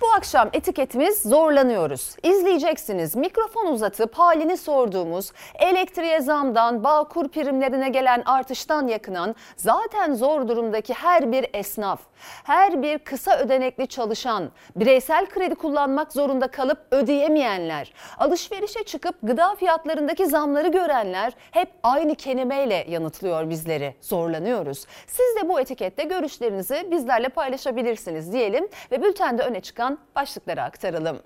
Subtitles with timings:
[0.00, 2.16] Bu akşam etiketimiz zorlanıyoruz.
[2.22, 10.94] İzleyeceksiniz mikrofon uzatıp halini sorduğumuz, elektriğe zamdan, bağkur primlerine gelen artıştan yakınan, zaten zor durumdaki
[10.94, 12.00] her bir esnaf,
[12.44, 20.26] her bir kısa ödenekli çalışan, bireysel kredi kullanmak zorunda kalıp ödeyemeyenler, alışverişe çıkıp gıda fiyatlarındaki
[20.26, 23.94] zamları görenler hep aynı kelimeyle yanıtlıyor bizleri.
[24.00, 24.86] Zorlanıyoruz.
[25.06, 29.75] Siz de bu etikette görüşlerinizi bizlerle paylaşabilirsiniz diyelim ve bültende öne çıkan
[30.14, 31.22] başlıkları aktaralım.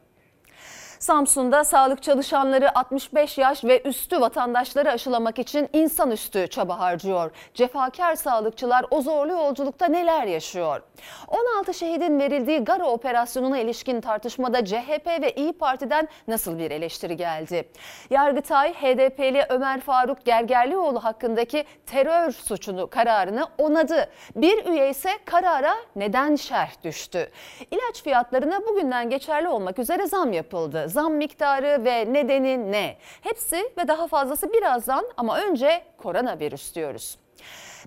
[1.01, 7.31] Samsun'da sağlık çalışanları 65 yaş ve üstü vatandaşları aşılamak için insanüstü çaba harcıyor.
[7.55, 10.83] Cefakar sağlıkçılar o zorlu yolculukta neler yaşıyor?
[11.29, 17.69] 16 şehidin verildiği Gara operasyonuna ilişkin tartışmada CHP ve İyi Parti'den nasıl bir eleştiri geldi?
[18.11, 24.09] Yargıtay, HDP'li Ömer Faruk Gergerlioğlu hakkındaki terör suçunu kararını onadı.
[24.37, 27.31] Bir üye ise karara neden şerh düştü?
[27.71, 32.97] İlaç fiyatlarına bugünden geçerli olmak üzere zam yapıldı zam miktarı ve nedeni ne?
[33.21, 37.19] Hepsi ve daha fazlası birazdan ama önce koronavirüs diyoruz.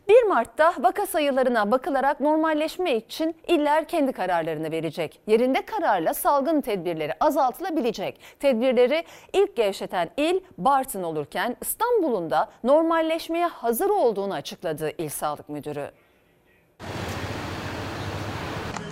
[0.09, 5.19] 1 Mart'ta vaka sayılarına bakılarak normalleşme için iller kendi kararlarını verecek.
[5.27, 8.19] Yerinde kararla salgın tedbirleri azaltılabilecek.
[8.39, 15.91] Tedbirleri ilk gevşeten il Bartın olurken İstanbul'un da normalleşmeye hazır olduğunu açıkladı İl Sağlık Müdürü.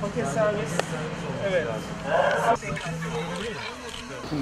[0.02, 0.78] Paket servis.
[1.50, 1.68] Evet.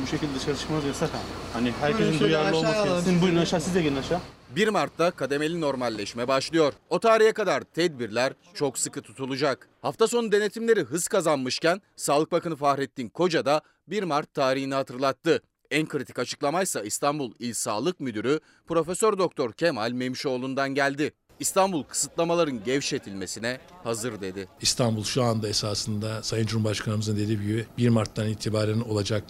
[0.03, 1.23] Bu şekilde dışarı çıkmanız yasak ama.
[1.53, 2.99] Hani herkesin duyarlı olması gerekiyor.
[2.99, 4.19] Sizin buyurun aşağı siz de gelin aşağı.
[4.55, 6.73] 1 Mart'ta kademeli normalleşme başlıyor.
[6.89, 9.67] O tarihe kadar tedbirler çok sıkı tutulacak.
[9.81, 15.41] Hafta sonu denetimleri hız kazanmışken Sağlık Bakanı Fahrettin Koca da 1 Mart tarihini hatırlattı.
[15.71, 21.11] En kritik açıklamaysa İstanbul İl Sağlık Müdürü Profesör Doktor Kemal Memişoğlu'ndan geldi.
[21.39, 24.47] İstanbul kısıtlamaların gevşetilmesine hazır dedi.
[24.61, 29.23] İstanbul şu anda esasında Sayın Cumhurbaşkanımızın dediği gibi 1 Mart'tan itibaren olacak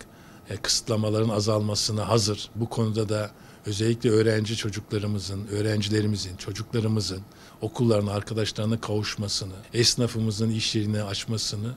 [0.55, 2.49] kısıtlamaların azalmasına hazır.
[2.55, 3.31] Bu konuda da
[3.65, 7.21] özellikle öğrenci çocuklarımızın, öğrencilerimizin, çocuklarımızın
[7.61, 11.73] okullarına, arkadaşlarına kavuşmasını, esnafımızın iş yerini açmasını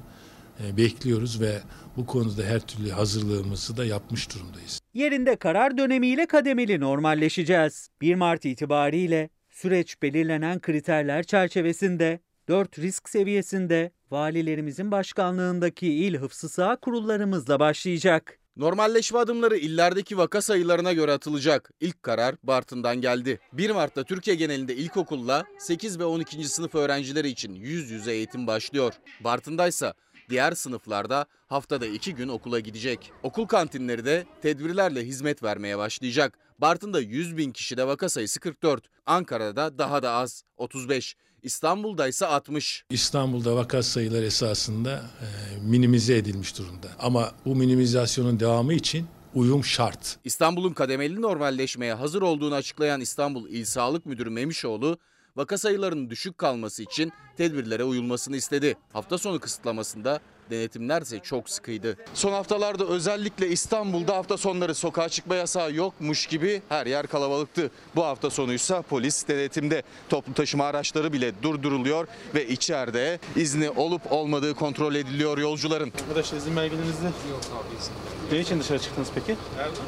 [0.65, 1.61] e, bekliyoruz ve
[1.97, 4.81] bu konuda her türlü hazırlığımızı da yapmış durumdayız.
[4.95, 7.89] Yerinde karar dönemiyle kademeli normalleşeceğiz.
[8.01, 17.61] 1 Mart itibariyle süreç belirlenen kriterler çerçevesinde 4 risk seviyesinde valilerimizin başkanlığındaki il hıfzı kurullarımızla
[17.61, 18.42] başlayacak.
[18.57, 21.71] Normalleşme adımları illerdeki vaka sayılarına göre atılacak.
[21.81, 23.41] İlk karar Bartın'dan geldi.
[23.53, 26.49] 1 Mart'ta Türkiye genelinde ilkokulla 8 ve 12.
[26.49, 28.93] sınıf öğrencileri için yüz yüze eğitim başlıyor.
[29.21, 29.95] Bartın'daysa
[30.31, 33.13] diğer sınıflarda haftada 2 gün okula gidecek.
[33.23, 36.39] Okul kantinleri de tedbirlerle hizmet vermeye başlayacak.
[36.59, 38.85] Bartın'da 100 bin kişide vaka sayısı 44.
[39.07, 41.17] Ankara'da daha da az 35.
[41.43, 42.85] İstanbul'da ise 60.
[42.91, 45.27] İstanbul'da vaka sayıları esasında e,
[45.63, 46.89] minimize edilmiş durumda.
[46.99, 50.19] Ama bu minimizasyonun devamı için uyum şart.
[50.25, 54.99] İstanbul'un kademeli normalleşmeye hazır olduğunu açıklayan İstanbul İl Sağlık Müdürü Memişoğlu,
[55.37, 58.77] vaka sayılarının düşük kalması için tedbirlere uyulmasını istedi.
[58.93, 60.21] Hafta sonu kısıtlamasında
[60.51, 61.97] denetimler ise çok sıkıydı.
[62.15, 67.71] Son haftalarda özellikle İstanbul'da hafta sonları sokağa çıkma yasağı yokmuş gibi her yer kalabalıktı.
[67.97, 74.55] Bu hafta sonuysa polis denetimde toplu taşıma araçları bile durduruluyor ve içeride izni olup olmadığı
[74.55, 75.93] kontrol ediliyor yolcuların.
[76.03, 77.05] Arkadaşlar izin belgelerinizde.
[77.05, 77.93] Yok abi izin.
[78.33, 79.37] Ne için dışarı çıktınız peki?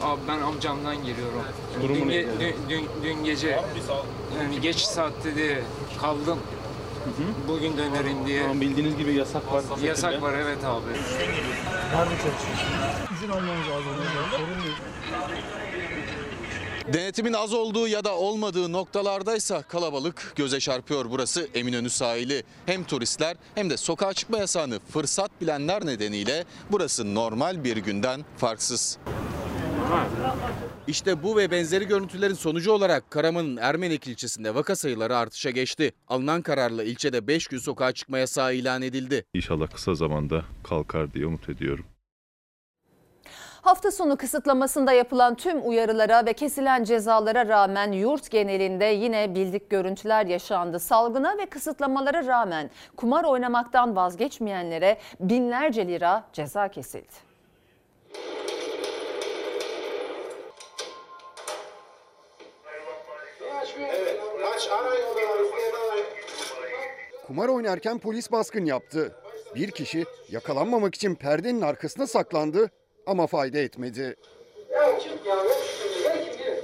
[0.02, 1.42] Abi ben amcamdan geliyorum.
[1.82, 2.14] Durumu dün, ne?
[2.14, 3.48] ge- dün, dün, dün gece
[4.42, 5.62] yani geç saatte de
[6.00, 6.38] kaldım.
[7.48, 8.42] Bugün dönerim diye.
[8.42, 9.62] Tamam bildiğiniz gibi yasak var.
[9.82, 10.26] Yasak şekilde.
[10.26, 10.84] var evet abi.
[16.92, 22.42] Denetimin az olduğu ya da olmadığı noktalardaysa kalabalık göze çarpıyor burası Eminönü sahili.
[22.66, 28.98] Hem turistler hem de sokağa çıkma yasağını fırsat bilenler nedeniyle burası normal bir günden farksız.
[30.86, 35.92] İşte bu ve benzeri görüntülerin sonucu olarak Karaman'ın Ermenek ilçesinde vaka sayıları artışa geçti.
[36.08, 39.24] Alınan kararla ilçede 5 gün sokağa çıkma yasağı ilan edildi.
[39.34, 41.84] İnşallah kısa zamanda kalkar diye umut ediyorum.
[43.62, 50.26] Hafta sonu kısıtlamasında yapılan tüm uyarılara ve kesilen cezalara rağmen yurt genelinde yine bildik görüntüler
[50.26, 50.80] yaşandı.
[50.80, 57.34] Salgına ve kısıtlamalara rağmen kumar oynamaktan vazgeçmeyenlere binlerce lira ceza kesildi.
[67.26, 69.14] Kumar oynarken polis baskın yaptı.
[69.54, 72.70] Bir kişi yakalanmamak için perdenin arkasına saklandı
[73.06, 74.16] ama fayda etmedi.
[74.72, 76.56] Ya çık ya ver şunu ver kimliği.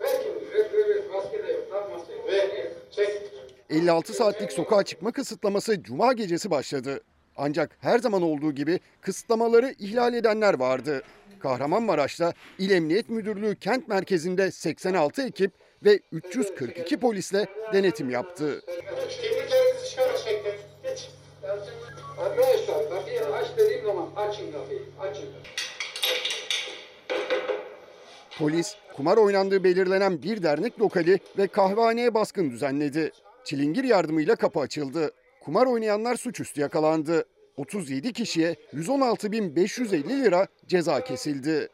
[0.00, 2.26] Ver kimliği ver ver ver maske de yok tak masayı.
[2.26, 2.50] Ver
[2.90, 3.22] çek.
[3.70, 7.00] 56 saatlik sokağa çıkma kısıtlaması cuma gecesi başladı.
[7.36, 11.02] Ancak her zaman olduğu gibi kısıtlamaları ihlal edenler vardı.
[11.40, 15.52] Kahramanmaraş'ta İl Emniyet Müdürlüğü kent merkezinde 86 ekip
[15.84, 18.62] ve 342 polisle denetim yaptı.
[28.38, 33.12] Polis kumar oynandığı belirlenen bir dernek lokali ve kahvehaneye baskın düzenledi.
[33.44, 35.12] Çilingir yardımıyla kapı açıldı.
[35.40, 37.24] Kumar oynayanlar suçüstü yakalandı.
[37.56, 41.68] 37 kişiye 116.550 lira ceza kesildi.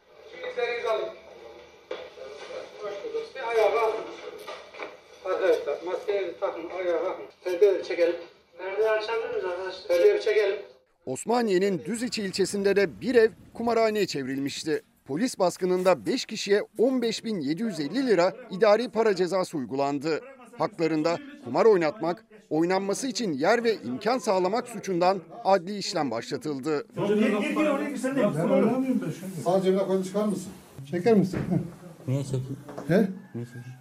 [5.34, 6.62] Arkadaşlar maskeleri takın.
[6.78, 7.24] Ayağa kalkın.
[7.44, 8.16] Perdeleri çekelim.
[8.58, 9.88] Perdeleri açabilir miyiz arkadaşlar?
[9.88, 10.56] Perdeleri çekelim.
[11.06, 14.82] Osmaniye'nin Düziçi ilçesinde de bir ev kumarhaneye çevrilmişti.
[15.06, 20.20] Polis baskınında 5 kişiye 15.750 lira idari para cezası uygulandı.
[20.58, 26.86] Haklarında kumar oynatmak, oynanması için yer ve imkan sağlamak suçundan adli işlem başlatıldı.
[29.44, 30.52] Sağ cebine koyun çıkar mısın?
[30.90, 31.38] Çeker misin?
[32.10, 32.56] Niye çekeyim?
[32.88, 33.08] He?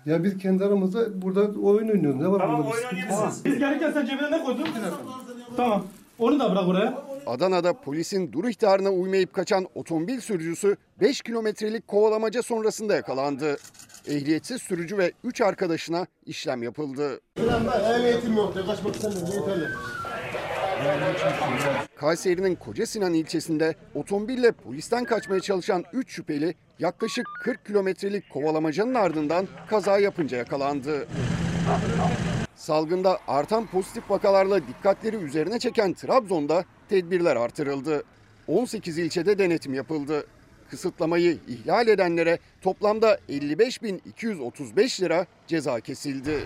[0.05, 2.21] Ya biz kendi aramızda burada oyun oynuyoruz.
[2.21, 2.69] Ne var Tamam burada?
[2.71, 3.45] oyun oynayabilirsiniz.
[3.45, 4.67] Biz gelirken sen cebine ne koydun?
[5.57, 5.85] Tamam.
[6.19, 7.03] Onu da bırak oraya.
[7.27, 13.57] Adana'da polisin dur ihtarına uymayıp kaçan otomobil sürücüsü 5 kilometrelik kovalamaca sonrasında yakalandı.
[14.07, 17.19] Ehliyetsiz sürücü ve 3 arkadaşına işlem yapıldı.
[17.43, 18.53] Ulan ben ehliyetim yok.
[18.67, 19.27] Kaçmak istemiyorum.
[19.33, 19.65] Yeterli.
[21.95, 29.47] Kayseri'nin Koca Sinan ilçesinde otomobille polisten kaçmaya çalışan 3 şüpheli yaklaşık 40 kilometrelik kovalamacanın ardından
[29.69, 31.07] kaza yapınca yakalandı.
[32.55, 38.03] Salgında artan pozitif vakalarla dikkatleri üzerine çeken Trabzon'da tedbirler artırıldı.
[38.47, 40.25] 18 ilçede denetim yapıldı.
[40.69, 46.39] Kısıtlamayı ihlal edenlere toplamda 55.235 lira ceza kesildi.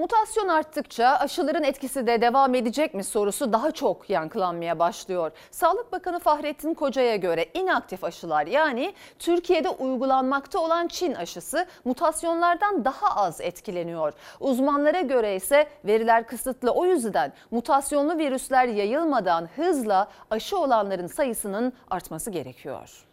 [0.00, 5.32] Mutasyon arttıkça aşıların etkisi de devam edecek mi sorusu daha çok yankılanmaya başlıyor.
[5.50, 13.16] Sağlık Bakanı Fahrettin Koca'ya göre inaktif aşılar yani Türkiye'de uygulanmakta olan Çin aşısı mutasyonlardan daha
[13.16, 14.12] az etkileniyor.
[14.40, 22.30] Uzmanlara göre ise veriler kısıtlı o yüzden mutasyonlu virüsler yayılmadan hızla aşı olanların sayısının artması
[22.30, 23.06] gerekiyor.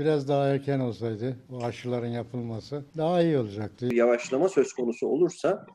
[0.00, 3.88] Biraz daha erken olsaydı bu aşıların yapılması daha iyi olacaktı.
[3.92, 5.66] Yavaşlama söz konusu olursa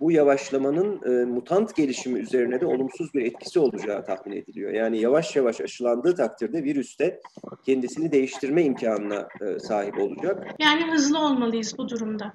[0.00, 4.72] bu yavaşlamanın e, mutant gelişimi üzerine de olumsuz bir etkisi olacağı tahmin ediliyor.
[4.72, 7.20] Yani yavaş yavaş aşılandığı takdirde virüs de
[7.66, 10.46] kendisini değiştirme imkanına e, sahip olacak.
[10.58, 12.34] Yani hızlı olmalıyız bu durumda.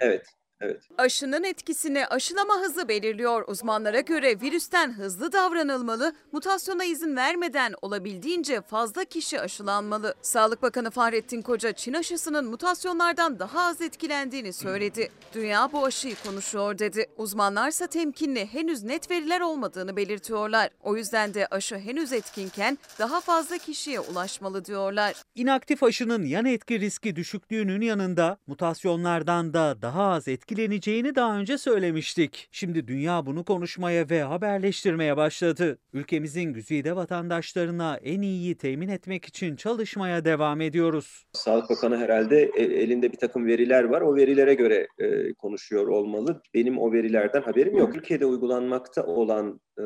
[0.00, 0.26] Evet.
[0.60, 0.82] Evet.
[0.98, 3.44] Aşının etkisini aşılama hızı belirliyor.
[3.48, 10.14] Uzmanlara göre virüsten hızlı davranılmalı, mutasyona izin vermeden olabildiğince fazla kişi aşılanmalı.
[10.22, 15.10] Sağlık Bakanı Fahrettin Koca Çin aşısının mutasyonlardan daha az etkilendiğini söyledi.
[15.34, 17.06] Dünya bu aşıyı konuşuyor dedi.
[17.16, 20.70] Uzmanlarsa temkinli henüz net veriler olmadığını belirtiyorlar.
[20.82, 25.14] O yüzden de aşı henüz etkinken daha fazla kişiye ulaşmalı diyorlar.
[25.34, 32.48] İnaktif aşının yan etki riski düşüklüğünün yanında mutasyonlardan da daha az etkileneceğini daha önce söylemiştik.
[32.52, 35.78] Şimdi dünya bunu konuşmaya ve haberleştirmeye başladı.
[35.92, 41.24] Ülkemizin güzide vatandaşlarına en iyiyi temin etmek için çalışmaya devam ediyoruz.
[41.32, 44.00] Sağlık Bakanı herhalde e, elinde bir takım veriler var.
[44.00, 46.42] O verilere göre e, konuşuyor olmalı.
[46.54, 47.94] Benim o verilerden haberim yok.
[47.94, 49.84] Türkiye'de uygulanmakta olan e,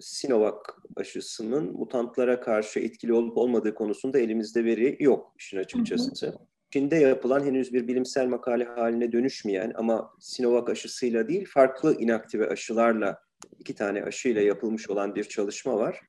[0.00, 0.56] Sinovac
[0.96, 6.26] aşısının mutantlara karşı etkili olup olmadığı konusunda elimizde veri yok işin açıkçası.
[6.26, 6.51] Hı hı.
[6.72, 13.22] Çin'de yapılan henüz bir bilimsel makale haline dönüşmeyen ama Sinovac aşısıyla değil farklı inaktive aşılarla
[13.58, 16.00] iki tane aşıyla yapılmış olan bir çalışma var.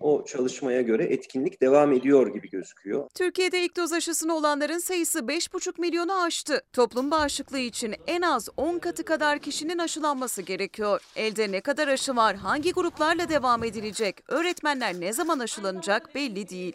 [0.00, 3.08] O çalışmaya göre etkinlik devam ediyor gibi gözüküyor.
[3.14, 6.62] Türkiye'de ilk doz aşısını olanların sayısı 5,5 milyonu aştı.
[6.72, 11.00] Toplum bağışıklığı için en az 10 katı kadar kişinin aşılanması gerekiyor.
[11.16, 16.72] Elde ne kadar aşı var, hangi gruplarla devam edilecek, öğretmenler ne zaman aşılanacak belli değil.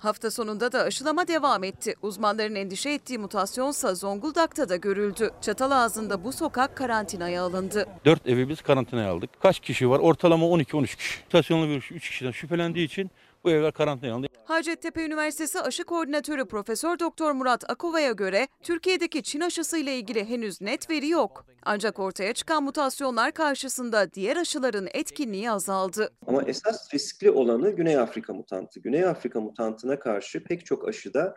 [0.00, 1.94] Hafta sonunda da aşılama devam etti.
[2.02, 5.30] Uzmanların endişe ettiği mutasyonsa Zonguldak'ta da görüldü.
[5.40, 7.86] Çatalazı'nda bu sokak karantinaya alındı.
[8.04, 9.30] 4 evi biz karantinaya aldık.
[9.42, 9.98] Kaç kişi var?
[9.98, 11.22] Ortalama 12-13 kişi.
[11.24, 13.10] Mutasyonlu virüs 3 kişiden şüphelendiği için
[13.44, 14.26] bu evler karantinaya alındı.
[14.44, 20.60] Hacettepe Üniversitesi Aşı Koordinatörü Profesör Doktor Murat Akova'ya göre Türkiye'deki Çin aşısı ile ilgili henüz
[20.60, 21.46] net veri yok.
[21.62, 26.10] Ancak ortaya çıkan mutasyonlar karşısında diğer aşıların etkinliği azaldı.
[26.26, 28.80] Ama esas riskli olanı Güney Afrika mutantı.
[28.80, 31.34] Güney Afrika mutantına karşı pek çok aşıda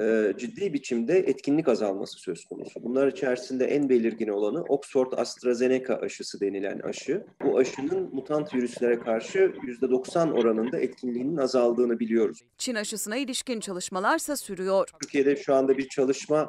[0.00, 2.82] e, ciddi biçimde etkinlik azalması söz konusu.
[2.82, 7.24] Bunlar içerisinde en belirgin olanı Oxford AstraZeneca aşısı denilen aşı.
[7.44, 12.40] Bu aşının mutant virüslere karşı %90 oranında etkinliğinin azaldığını biliyoruz.
[12.58, 14.88] Çin aşısına ilişkin çalışmalarsa sürüyor.
[15.02, 16.48] Türkiye'de şu anda bir çalışma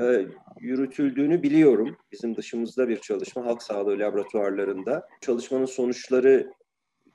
[0.00, 0.26] e,
[0.60, 1.96] yürütüldüğünü biliyorum.
[2.12, 5.08] Bizim dışımızda bir çalışma halk sağlığı laboratuvarlarında.
[5.20, 6.50] Çalışmanın sonuçları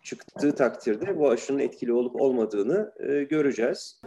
[0.01, 4.01] çıktığı takdirde bu aşının etkili olup olmadığını e, göreceğiz.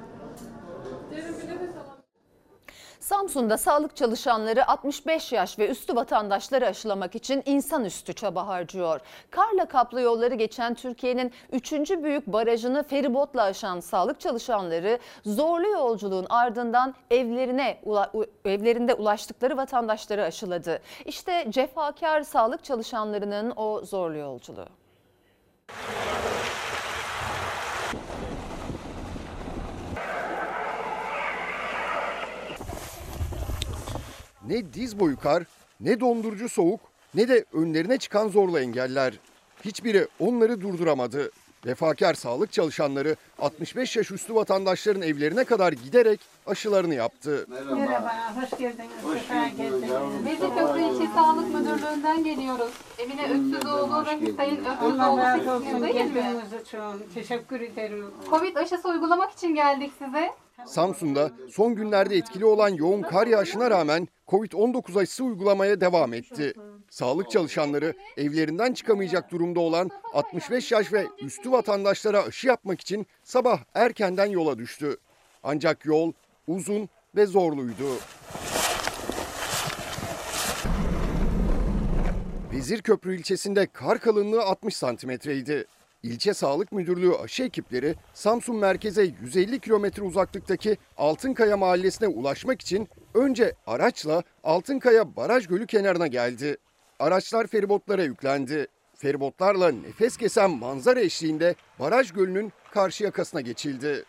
[3.09, 9.01] Samsun'da sağlık çalışanları 65 yaş ve üstü vatandaşları aşılamak için insanüstü çaba harcıyor.
[9.31, 11.73] Karla kaplı yolları geçen Türkiye'nin 3.
[11.73, 17.81] büyük barajını feribotla aşan sağlık çalışanları zorlu yolculuğun ardından evlerine
[18.45, 20.83] evlerinde ulaştıkları vatandaşları aşıladı.
[21.05, 24.69] İşte cefakar sağlık çalışanlarının o zorlu yolculuğu.
[34.49, 35.43] Ne diz boyu kar,
[35.81, 36.81] ne dondurucu soğuk,
[37.15, 39.15] ne de önlerine çıkan zorlu engeller.
[39.65, 41.31] Hiçbiri onları durduramadı.
[41.67, 47.47] Vefakar sağlık çalışanları 65 yaş üstü vatandaşların evlerine kadar giderek aşılarını yaptı.
[47.49, 49.03] Merhaba, hoş geldiniz.
[49.03, 49.91] Hoş geldiniz.
[49.91, 50.27] yavrum.
[50.27, 52.73] Biz de Köprü İlçe Sağlık Müdürlüğü'nden geliyoruz.
[52.99, 55.93] Emine Öksüzoğlu ve Sayın Öksüzoğlu olsun değil mi?
[55.93, 56.81] geldiğiniz için.
[57.15, 58.07] Teşekkür ederim.
[58.31, 60.31] Covid aşısı uygulamak için geldik size.
[60.67, 66.55] Samsun'da son günlerde etkili olan yoğun kar yağışına rağmen Covid-19 aşısı uygulamaya devam etti.
[66.91, 73.61] Sağlık çalışanları evlerinden çıkamayacak durumda olan 65 yaş ve üstü vatandaşlara aşı yapmak için sabah
[73.75, 74.97] erkenden yola düştü.
[75.43, 76.13] Ancak yol
[76.47, 77.89] uzun ve zorluydu.
[82.53, 85.67] Vezirköprü ilçesinde kar kalınlığı 60 santimetreydi.
[86.03, 93.55] İlçe Sağlık Müdürlüğü aşı ekipleri Samsun merkeze 150 kilometre uzaklıktaki Altınkaya mahallesine ulaşmak için önce
[93.67, 96.57] araçla Altınkaya Baraj Gölü kenarına geldi.
[96.99, 98.67] Araçlar feribotlara yüklendi.
[98.95, 104.05] Feribotlarla nefes kesen manzara eşliğinde Baraj Gölü'nün karşı yakasına geçildi.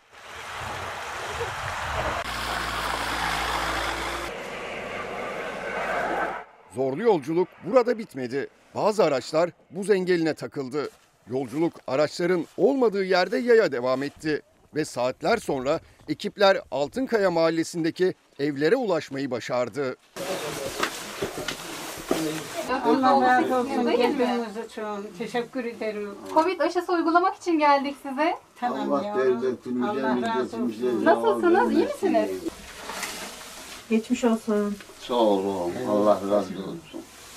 [6.74, 8.48] Zorlu yolculuk burada bitmedi.
[8.74, 10.90] Bazı araçlar buz engeline takıldı.
[11.30, 14.42] Yolculuk araçların olmadığı yerde yaya devam etti
[14.74, 19.96] ve saatler sonra ekipler Altınkaya mahallesindeki evlere ulaşmayı başardı.
[22.84, 24.82] Allah razı olsun geldiğiniz için.
[25.18, 26.10] Teşekkür ederim.
[26.34, 28.34] Covid aşısı uygulamak için geldik size.
[28.60, 31.04] Tamam Allah devletimizden, Allah razı olsun.
[31.04, 31.72] Nasılsınız?
[31.72, 32.30] İyi misiniz?
[33.90, 34.76] Geçmiş olsun.
[35.00, 35.72] Sağ olun.
[35.90, 36.80] Allah razı olsun.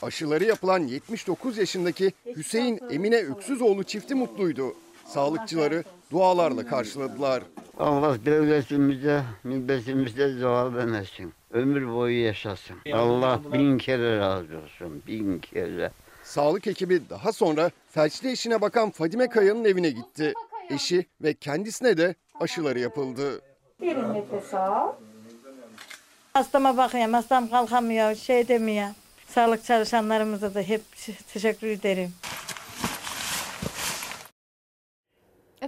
[0.04, 4.74] Aşıları yapılan 79 yaşındaki Hüseyin Emine Öksüzoğlu çifti mutluydu.
[5.06, 7.44] Sağlıkçıları dualarla karşıladılar.
[7.78, 11.34] Allah devletimize, milletimize zeval vermesin.
[11.52, 12.76] Ömür boyu yaşasın.
[12.94, 15.04] Allah bin kere razı olsun.
[15.08, 15.92] Bin kere.
[16.24, 20.34] Sağlık ekibi daha sonra felçli eşine bakan Fadime Kaya'nın evine gitti.
[20.70, 23.42] Eşi ve kendisine de aşıları yapıldı.
[23.82, 24.92] Derin nefes al.
[26.34, 27.14] Hastama bakıyorum.
[27.14, 28.88] Hastam kalkamıyor, şey demiyor.
[29.34, 30.82] Sağlık çalışanlarımıza da hep
[31.34, 32.14] teşekkür ederim.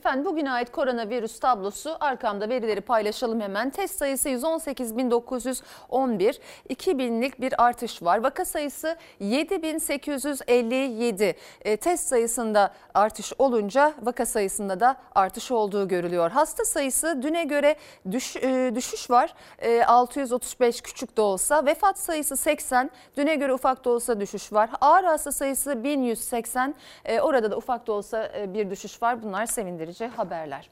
[0.06, 3.70] Efendim bugüne ait koronavirüs tablosu arkamda verileri paylaşalım hemen.
[3.70, 8.24] Test sayısı 118.911, 2000'lik bir artış var.
[8.24, 11.36] Vaka sayısı 7857.
[11.62, 16.32] E, test sayısında artış olunca vaka sayısında da artış olduğu görülüyor.
[16.32, 17.76] Hasta sayısı düne göre
[18.12, 19.34] düş, e, düşüş var.
[19.60, 21.66] E, 635 küçük de olsa.
[21.66, 22.90] Vefat sayısı 80.
[23.18, 24.70] Düne göre ufak da olsa düşüş var.
[24.82, 26.76] Ağır hasta sayısı 1180.
[27.06, 29.24] E, orada da ufak da olsa e, bir düşüş var.
[29.24, 30.70] Bunlar sevindirici haberler.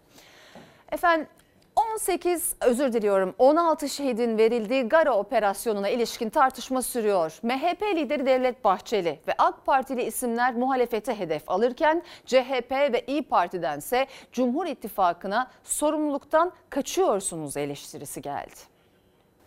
[0.91, 1.27] Efendim
[1.75, 7.39] 18 özür diliyorum 16 şehidin verildiği Gara operasyonuna ilişkin tartışma sürüyor.
[7.43, 14.07] MHP lideri Devlet Bahçeli ve AK Partili isimler muhalefete hedef alırken CHP ve İyi Parti'dense
[14.31, 18.73] Cumhur İttifakı'na sorumluluktan kaçıyorsunuz eleştirisi geldi.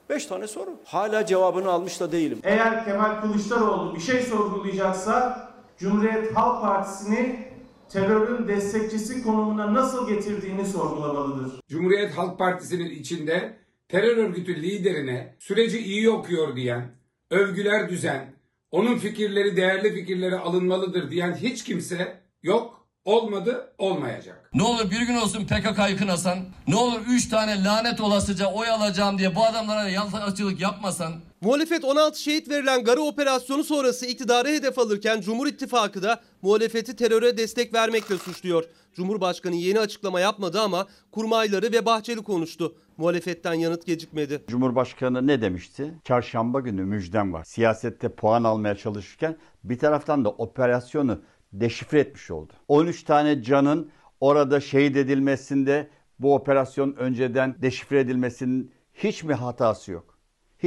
[0.09, 0.71] Beş tane soru.
[0.85, 2.41] Hala cevabını almış da değilim.
[2.45, 7.49] Eğer Kemal Kılıçdaroğlu bir şey sorgulayacaksa Cumhuriyet Halk Partisi'ni
[7.93, 11.61] terörün destekçisi konumuna nasıl getirdiğini sorgulamalıdır.
[11.69, 13.57] Cumhuriyet Halk Partisi'nin içinde
[13.89, 16.91] terör örgütü liderine süreci iyi okuyor diyen,
[17.31, 18.35] övgüler düzen,
[18.71, 24.51] onun fikirleri değerli fikirleri alınmalıdır diyen hiç kimse yok, olmadı, olmayacak.
[24.55, 26.39] Ne olur bir gün olsun PKK'yı kınasan,
[26.69, 31.13] ne olur üç tane lanet olasıca oy alacağım diye bu adamlara yalakaçılık yapmasan.
[31.41, 37.37] Muhalefet 16 şehit verilen Gara operasyonu sonrası iktidarı hedef alırken Cumhur İttifakı da muhalefeti teröre
[37.37, 38.65] destek vermekle suçluyor.
[38.95, 42.77] Cumhurbaşkanı yeni açıklama yapmadı ama kurmayları ve Bahçeli konuştu.
[42.97, 44.45] Muhalefetten yanıt gecikmedi.
[44.49, 45.95] Cumhurbaşkanı ne demişti?
[46.05, 47.45] Çarşamba günü müjdem var.
[47.45, 51.21] Siyasette puan almaya çalışırken bir taraftan da operasyonu
[51.53, 52.53] deşifre etmiş oldu.
[52.69, 55.89] 13 tane canın orada şehit edilmesinde
[56.19, 60.16] bu operasyon önceden deşifre edilmesinin hiç mi hatası yok?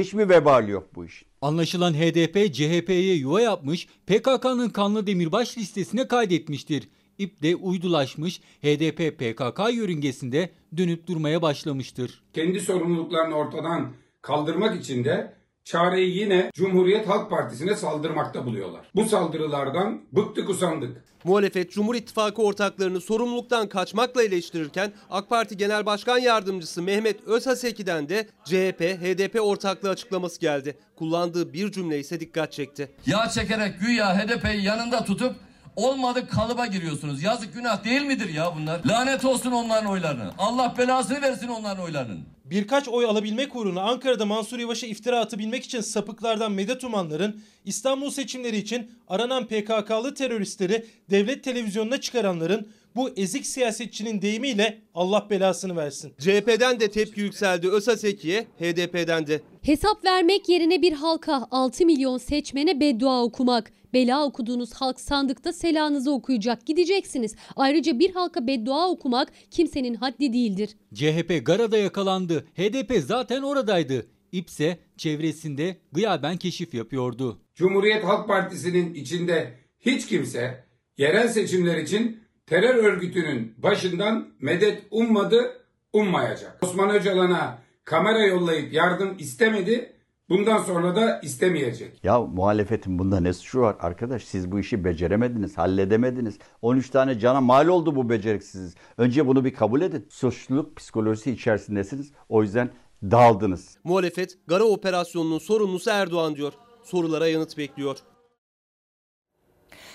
[0.00, 1.28] Hiç mi vebali yok bu işin?
[1.42, 6.88] Anlaşılan HDP CHP'ye yuva yapmış, PKK'nın kanlı demirbaş listesine kaydetmiştir.
[7.18, 12.22] İp de uydulaşmış, HDP PKK yörüngesinde dönüp durmaya başlamıştır.
[12.32, 13.92] Kendi sorumluluklarını ortadan
[14.22, 15.34] kaldırmak için de
[15.70, 18.80] çareyi yine Cumhuriyet Halk Partisi'ne saldırmakta buluyorlar.
[18.94, 21.04] Bu saldırılardan bıktık usandık.
[21.24, 28.26] Muhalefet Cumhur İttifakı ortaklarını sorumluluktan kaçmakla eleştirirken AK Parti Genel Başkan Yardımcısı Mehmet Özhaseki'den de
[28.44, 30.78] CHP HDP ortaklığı açıklaması geldi.
[30.96, 32.90] Kullandığı bir cümle ise dikkat çekti.
[33.06, 35.34] Yağ çekerek güya HDP'yi yanında tutup
[35.76, 37.22] olmadı kalıba giriyorsunuz.
[37.22, 38.80] Yazık günah değil midir ya bunlar?
[38.84, 40.30] Lanet olsun onların oylarını.
[40.38, 42.20] Allah belasını versin onların oylarının.
[42.50, 48.56] Birkaç oy alabilmek uğruna Ankara'da Mansur Yavaş'a iftira atabilmek için sapıklardan medet umanların İstanbul seçimleri
[48.56, 56.12] için aranan PKK'lı teröristleri devlet televizyonuna çıkaranların bu ezik siyasetçinin deyimiyle Allah belasını versin.
[56.18, 59.40] CHP'den de tepki yükseldi Özhaseki'ye, HDP'den de.
[59.62, 63.72] Hesap vermek yerine bir halka 6 milyon seçmene beddua okumak.
[63.94, 67.36] Bela okuduğunuz halk sandıkta selanızı okuyacak gideceksiniz.
[67.56, 70.76] Ayrıca bir halka beddua okumak kimsenin haddi değildir.
[70.94, 72.46] CHP Gara'da yakalandı.
[72.54, 74.06] HDP zaten oradaydı.
[74.32, 77.38] İpse çevresinde gıyaben keşif yapıyordu.
[77.54, 80.64] Cumhuriyet Halk Partisi'nin içinde hiç kimse
[80.98, 86.58] yerel seçimler için terör örgütünün başından medet ummadı, ummayacak.
[86.62, 89.92] Osman Öcalan'a kamera yollayıp yardım istemedi,
[90.30, 92.04] bundan sonra da istemeyecek.
[92.04, 94.24] Ya muhalefetin bunda ne suçu var arkadaş?
[94.24, 96.38] Siz bu işi beceremediniz, halledemediniz.
[96.62, 98.74] 13 tane cana mal oldu bu beceriksizliğiniz.
[98.98, 100.06] Önce bunu bir kabul edin.
[100.10, 102.12] Suçluluk psikolojisi içerisindesiniz.
[102.28, 102.70] O yüzden
[103.02, 103.76] daldınız.
[103.84, 106.52] Muhalefet Gara operasyonunun sorumlusu Erdoğan diyor.
[106.82, 107.98] Sorulara yanıt bekliyor.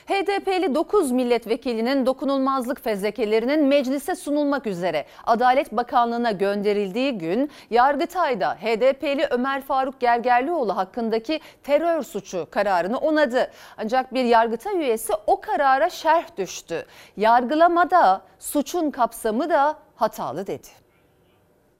[0.05, 9.61] HDP'li 9 milletvekilinin dokunulmazlık fezlekelerinin meclise sunulmak üzere Adalet Bakanlığı'na gönderildiği gün Yargıtay'da HDP'li Ömer
[9.61, 13.51] Faruk Gergerlioğlu hakkındaki terör suçu kararını onadı.
[13.77, 16.85] Ancak bir Yargıtay üyesi o karara şerh düştü.
[17.17, 20.67] Yargılamada suçun kapsamı da hatalı dedi.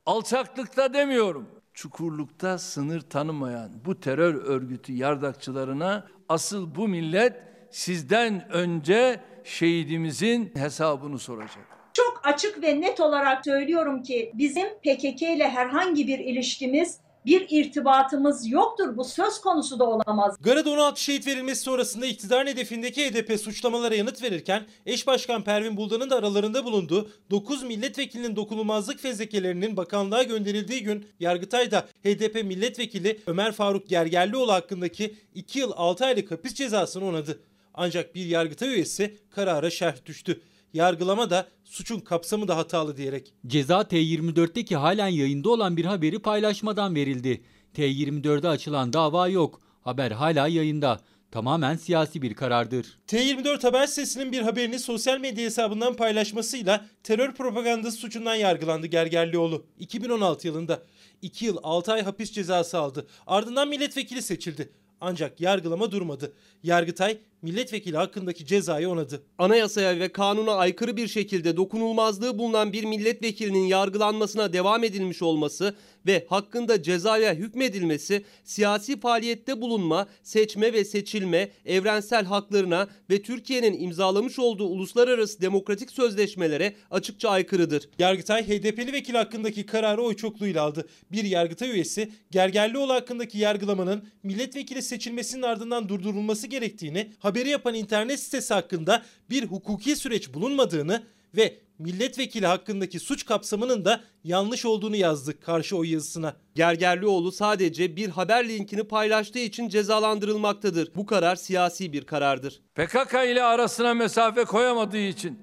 [0.06, 1.50] Alçaklıkta demiyorum.
[1.74, 11.68] Çukurlukta sınır tanımayan bu terör örgütü yardakçılarına asıl bu millet sizden önce şehidimizin hesabını soracak.
[11.94, 18.52] Çok açık ve net olarak söylüyorum ki bizim PKK ile herhangi bir ilişkimiz, bir irtibatımız
[18.52, 18.98] yoktur.
[18.98, 20.38] Bu söz konusu da olamaz.
[20.42, 26.10] Gara'da 16 şehit verilmesi sonrasında iktidar hedefindeki HDP suçlamalara yanıt verirken eş başkan Pervin Buldan'ın
[26.10, 33.90] da aralarında bulunduğu 9 milletvekilinin dokunulmazlık fezlekelerinin bakanlığa gönderildiği gün Yargıtay'da HDP milletvekili Ömer Faruk
[33.90, 37.40] Gergerlioğlu hakkındaki 2 yıl 6 aylık hapis cezasını onadı.
[37.78, 40.42] Ancak bir Yargıtay üyesi karara şerh düştü.
[40.74, 43.34] Yargılama da suçun kapsamı da hatalı diyerek.
[43.48, 47.44] Ceza T24'teki halen yayında olan bir haberi paylaşmadan verildi.
[47.76, 49.62] T24'de açılan dava yok.
[49.82, 51.00] Haber hala yayında.
[51.32, 53.00] Tamamen siyasi bir karardır.
[53.08, 59.66] T24 haber sitesinin bir haberini sosyal medya hesabından paylaşmasıyla terör propagandası suçundan yargılandı Gergerlioğlu.
[59.80, 60.84] 2016 yılında
[61.22, 63.08] 2 yıl 6 ay hapis cezası aldı.
[63.28, 64.70] Ardından milletvekili seçildi.
[65.02, 66.34] Ancak yargılama durmadı.
[66.64, 69.24] Yargıtay milletvekili hakkındaki cezayı onadı.
[69.38, 76.26] Anayasaya ve kanuna aykırı bir şekilde dokunulmazlığı bulunan bir milletvekilinin yargılanmasına devam edilmiş olması ve
[76.30, 84.68] hakkında cezaya hükmedilmesi siyasi faaliyette bulunma, seçme ve seçilme, evrensel haklarına ve Türkiye'nin imzalamış olduğu
[84.68, 87.90] uluslararası demokratik sözleşmelere açıkça aykırıdır.
[88.00, 90.88] Yargıtay HDP'li vekil hakkındaki kararı oy çokluğuyla aldı.
[91.12, 98.54] Bir Yargıtay üyesi Gergerlioğlu hakkındaki yargılamanın milletvekili seçilmesinin ardından durdurulması gerektiğini, haberi yapan internet sitesi
[98.54, 101.04] hakkında bir hukuki süreç bulunmadığını
[101.36, 106.36] ve milletvekili hakkındaki suç kapsamının da yanlış olduğunu yazdı karşı oy yazısına.
[106.56, 110.96] Gergerlioğlu sadece bir haber linkini paylaştığı için cezalandırılmaktadır.
[110.96, 112.62] Bu karar siyasi bir karardır.
[112.76, 115.40] PKK ile arasına mesafe koyamadığı için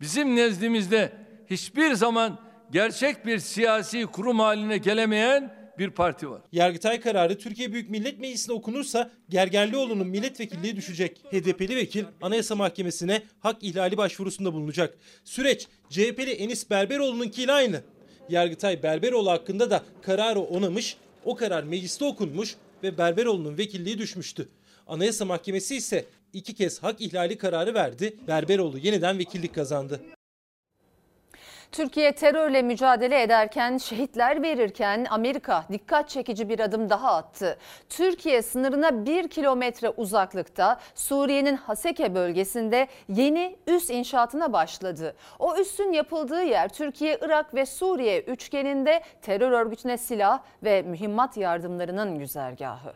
[0.00, 1.12] bizim nezdimizde
[1.50, 2.38] hiçbir zaman
[2.72, 6.40] gerçek bir siyasi kurum haline gelemeyen bir parti var.
[6.52, 11.20] Yargıtay kararı Türkiye Büyük Millet Meclisi'ne okunursa Gergerlioğlu'nun milletvekilliği düşecek.
[11.30, 14.98] HDP'li vekil Anayasa Mahkemesi'ne hak ihlali başvurusunda bulunacak.
[15.24, 17.82] Süreç CHP'li Enis Berberoğlu'nunkiyle aynı.
[18.28, 24.48] Yargıtay Berberoğlu hakkında da kararı onamış, o karar mecliste okunmuş ve Berberoğlu'nun vekilliği düşmüştü.
[24.86, 28.16] Anayasa Mahkemesi ise iki kez hak ihlali kararı verdi.
[28.28, 30.00] Berberoğlu yeniden vekillik kazandı.
[31.74, 37.58] Türkiye terörle mücadele ederken, şehitler verirken Amerika dikkat çekici bir adım daha attı.
[37.88, 45.16] Türkiye sınırına bir kilometre uzaklıkta Suriye'nin Haseke bölgesinde yeni üs inşaatına başladı.
[45.38, 52.18] O üssün yapıldığı yer Türkiye, Irak ve Suriye üçgeninde terör örgütüne silah ve mühimmat yardımlarının
[52.18, 52.94] güzergahı.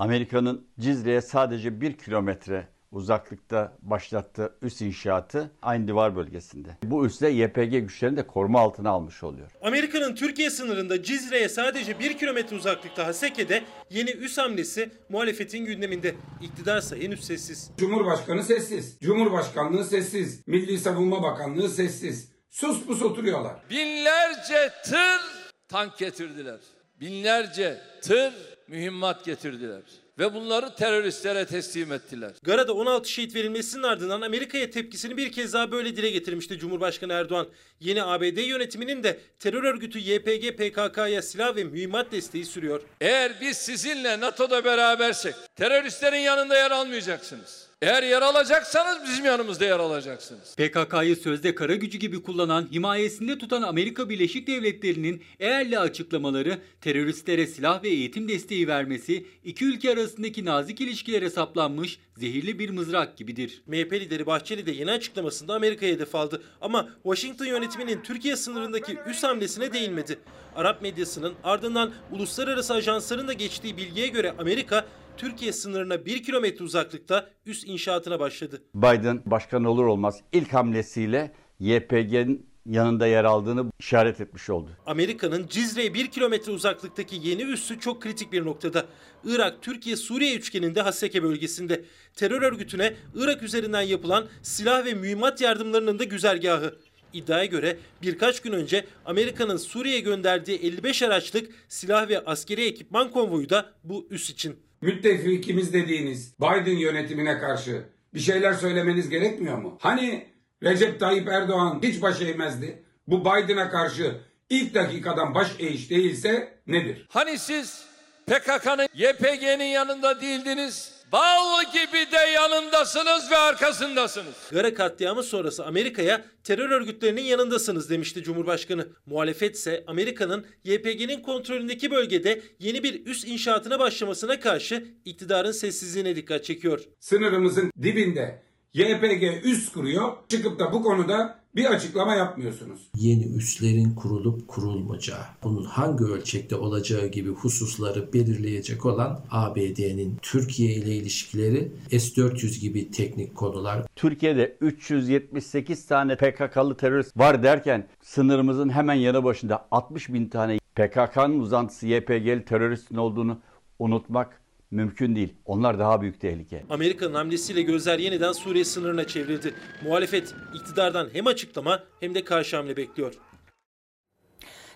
[0.00, 6.68] Amerika'nın Cizre'ye sadece bir kilometre uzaklıkta başlattığı üs inşaatı aynı divar bölgesinde.
[6.84, 9.50] Bu üsle YPG güçlerini de koruma altına almış oluyor.
[9.62, 16.14] Amerika'nın Türkiye sınırında Cizre'ye sadece 1 kilometre uzaklıkta Haseke'de yeni üs hamlesi muhalefetin gündeminde.
[16.42, 17.70] İktidarsa henüz sessiz.
[17.78, 18.98] Cumhurbaşkanı sessiz.
[19.00, 20.42] Cumhurbaşkanlığı sessiz.
[20.46, 22.32] Milli Savunma Bakanlığı sessiz.
[22.50, 23.56] Sus pus oturuyorlar.
[23.70, 25.20] Binlerce tır
[25.68, 26.60] tank getirdiler.
[27.00, 28.32] Binlerce tır
[28.68, 29.82] mühimmat getirdiler
[30.18, 32.32] ve bunları teröristlere teslim ettiler.
[32.42, 37.48] Gara'da 16 şehit verilmesinin ardından Amerika'ya tepkisini bir kez daha böyle dile getirmişti Cumhurbaşkanı Erdoğan.
[37.80, 42.82] Yeni ABD yönetiminin de terör örgütü YPG PKK'ya silah ve mühimmat desteği sürüyor.
[43.00, 47.67] Eğer biz sizinle NATO'da berabersek teröristlerin yanında yer almayacaksınız.
[47.82, 50.56] Eğer yer alacaksanız bizim yanımızda yer alacaksınız.
[50.56, 57.82] PKK'yı sözde kara gücü gibi kullanan, himayesinde tutan Amerika Birleşik Devletleri'nin eğerli açıklamaları, teröristlere silah
[57.82, 63.62] ve eğitim desteği vermesi, iki ülke arasındaki nazik ilişkilere saplanmış zehirli bir mızrak gibidir.
[63.66, 66.42] MHP lideri Bahçeli de yeni açıklamasında Amerika'ya hedef aldı.
[66.60, 70.18] Ama Washington yönetiminin Türkiye sınırındaki üs hamlesine değinmedi.
[70.56, 74.86] Arap medyasının ardından uluslararası ajansların da geçtiği bilgiye göre Amerika
[75.18, 78.62] Türkiye sınırına 1 kilometre uzaklıkta üs inşaatına başladı.
[78.74, 84.70] Biden başkan olur olmaz ilk hamlesiyle YPG'nin yanında yer aldığını işaret etmiş oldu.
[84.86, 88.86] Amerika'nın Cizre'ye 1 kilometre uzaklıktaki yeni üssü çok kritik bir noktada.
[89.24, 91.84] Irak, Türkiye, Suriye üçgeninde Haseke bölgesinde.
[92.14, 96.78] Terör örgütüne Irak üzerinden yapılan silah ve mühimmat yardımlarının da güzergahı.
[97.12, 103.50] İddiaya göre birkaç gün önce Amerika'nın Suriye'ye gönderdiği 55 araçlık silah ve askeri ekipman konvoyu
[103.50, 104.67] da bu üs için.
[104.80, 107.82] Müttefikimiz dediğiniz Biden yönetimine karşı
[108.14, 109.78] bir şeyler söylemeniz gerekmiyor mu?
[109.80, 110.26] Hani
[110.62, 112.82] Recep Tayyip Erdoğan hiç baş eğmezdi.
[113.06, 117.06] Bu Biden'a karşı ilk dakikadan baş eğiş değilse nedir?
[117.10, 117.84] Hani siz
[118.26, 120.97] PKK'nın YPG'nin yanında değildiniz?
[121.12, 124.34] Bal gibi de yanındasınız ve arkasındasınız.
[124.52, 128.88] Gara katliamı sonrası Amerika'ya terör örgütlerinin yanındasınız demişti Cumhurbaşkanı.
[129.06, 136.44] Muhalefet ise Amerika'nın YPG'nin kontrolündeki bölgede yeni bir üs inşaatına başlamasına karşı iktidarın sessizliğine dikkat
[136.44, 136.80] çekiyor.
[137.00, 138.42] Sınırımızın dibinde
[138.72, 140.12] YPG üst kuruyor.
[140.28, 142.80] Çıkıp da bu konuda bir açıklama yapmıyorsunuz.
[142.96, 150.96] Yeni üslerin kurulup kurulmayacağı, bunun hangi ölçekte olacağı gibi hususları belirleyecek olan ABD'nin Türkiye ile
[150.96, 153.86] ilişkileri S-400 gibi teknik konular.
[153.96, 161.40] Türkiye'de 378 tane PKK'lı terörist var derken sınırımızın hemen yanı başında 60 bin tane PKK'nın
[161.40, 163.38] uzantısı YPG'li teröristin olduğunu
[163.78, 165.34] unutmak mümkün değil.
[165.44, 166.64] Onlar daha büyük tehlike.
[166.70, 169.54] Amerika'nın hamlesiyle gözler yeniden Suriye sınırına çevrildi.
[169.84, 173.14] Muhalefet iktidardan hem açıklama hem de karşı hamle bekliyor.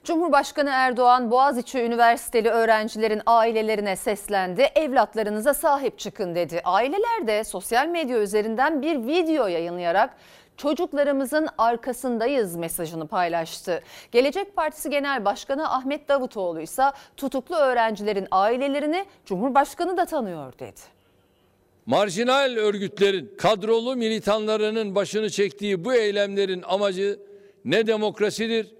[0.04, 4.62] Cumhurbaşkanı Erdoğan Boğaziçi Üniversiteli öğrencilerin ailelerine seslendi.
[4.62, 6.60] Evlatlarınıza sahip çıkın dedi.
[6.64, 10.16] Aileler de sosyal medya üzerinden bir video yayınlayarak
[10.62, 13.82] çocuklarımızın arkasındayız mesajını paylaştı.
[14.12, 16.82] Gelecek Partisi Genel Başkanı Ahmet Davutoğlu ise
[17.16, 20.80] tutuklu öğrencilerin ailelerini Cumhurbaşkanı da tanıyor dedi.
[21.86, 27.20] Marjinal örgütlerin kadrolu militanlarının başını çektiği bu eylemlerin amacı
[27.64, 28.74] ne demokrasidir,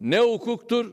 [0.00, 0.92] ne hukuktur,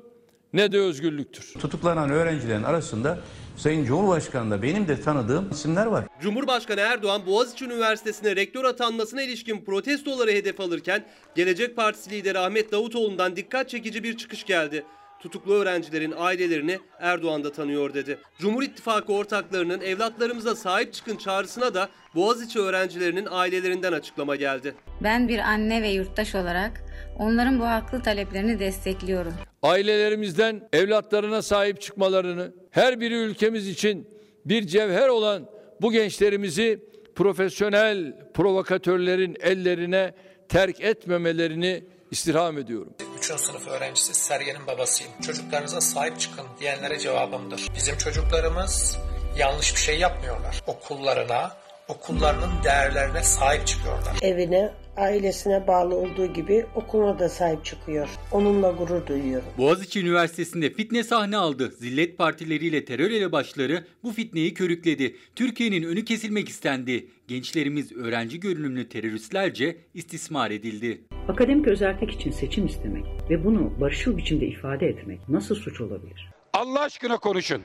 [0.54, 1.54] ne de özgürlüktür.
[1.60, 3.18] Tutuklanan öğrencilerin arasında
[3.58, 6.06] Sayın Cumhurbaşkanı'nda benim de tanıdığım isimler var.
[6.22, 13.36] Cumhurbaşkanı Erdoğan Boğaziçi Üniversitesi'ne rektör atanmasına ilişkin protestoları hedef alırken Gelecek Partisi lideri Ahmet Davutoğlu'ndan
[13.36, 14.86] dikkat çekici bir çıkış geldi.
[15.20, 18.18] Tutuklu öğrencilerin ailelerini Erdoğan da tanıyor dedi.
[18.40, 24.76] Cumhur İttifakı ortaklarının evlatlarımıza sahip çıkın çağrısına da Boğaziçi öğrencilerinin ailelerinden açıklama geldi.
[25.04, 26.84] Ben bir anne ve yurttaş olarak
[27.20, 29.34] onların bu haklı taleplerini destekliyorum.
[29.64, 34.08] Ailelerimizden evlatlarına sahip çıkmalarını, her biri ülkemiz için
[34.46, 35.50] bir cevher olan
[35.82, 36.80] bu gençlerimizi
[37.16, 40.14] profesyonel provokatörlerin ellerine
[40.50, 42.94] terk etmemelerini istirham ediyorum.
[43.18, 43.26] 3.
[43.26, 45.12] sınıf öğrencisi Sergen'in babasıyım.
[45.22, 47.68] Çocuklarınıza sahip çıkın diyenlere cevabımdır.
[47.76, 48.98] Bizim çocuklarımız
[49.38, 50.64] yanlış bir şey yapmıyorlar.
[50.68, 51.52] Okullarına,
[51.88, 54.16] okullarının değerlerine sahip çıkıyorlar.
[54.22, 58.10] Evine, ailesine bağlı olduğu gibi okuluna da sahip çıkıyor.
[58.32, 59.48] Onunla gurur duyuyorum.
[59.58, 61.72] Boğaziçi Üniversitesi'nde fitne sahne aldı.
[61.78, 65.16] Zillet partileriyle terör elebaşları bu fitneyi körükledi.
[65.36, 67.08] Türkiye'nin önü kesilmek istendi.
[67.28, 71.02] Gençlerimiz öğrenci görünümlü teröristlerce istismar edildi.
[71.28, 76.30] Akademik özellik için seçim istemek ve bunu barışçıl biçimde ifade etmek nasıl suç olabilir?
[76.54, 77.62] Allah aşkına konuşun.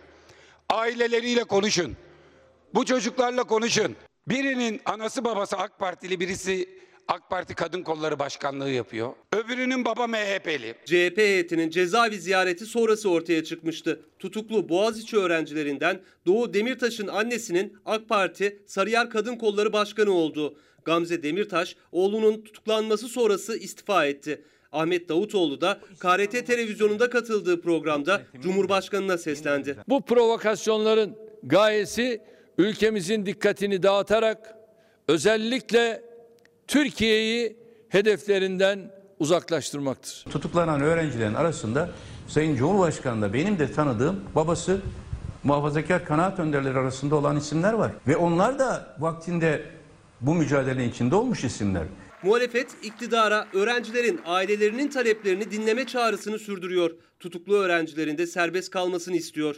[0.71, 1.97] Aileleriyle konuşun.
[2.75, 3.97] Bu çocuklarla konuşun.
[4.31, 6.69] Birinin anası babası AK Partili birisi
[7.09, 9.13] AK Parti Kadın Kolları Başkanlığı yapıyor.
[9.33, 10.75] Öbürünün baba MHP'li.
[10.85, 14.01] CHP heyetinin cezaevi ziyareti sonrası ortaya çıkmıştı.
[14.19, 20.57] Tutuklu Boğaziçi öğrencilerinden Doğu Demirtaş'ın annesinin AK Parti Sarıyer Kadın Kolları Başkanı olduğu.
[20.85, 24.43] Gamze Demirtaş oğlunun tutuklanması sonrası istifa etti.
[24.73, 29.77] Ahmet Davutoğlu da KRT televizyonunda katıldığı programda Cumhurbaşkanı'na seslendi.
[29.89, 32.21] Bu provokasyonların gayesi
[32.59, 34.55] ülkemizin dikkatini dağıtarak
[35.09, 36.03] özellikle
[36.67, 37.57] Türkiye'yi
[37.89, 40.25] hedeflerinden uzaklaştırmaktır.
[40.31, 41.91] Tutuklanan öğrencilerin arasında
[42.29, 44.81] Sayın Cumhurbaşkanı da benim de tanıdığım babası
[45.45, 47.93] muhafazakar kanaat önderleri arasında olan isimler var.
[48.07, 49.63] Ve onlar da vaktinde
[50.21, 51.85] bu mücadelenin içinde olmuş isimler.
[52.23, 56.91] Muhalefet iktidara öğrencilerin ailelerinin taleplerini dinleme çağrısını sürdürüyor.
[57.21, 59.57] Tutuklu öğrencilerin de serbest kalmasını istiyor.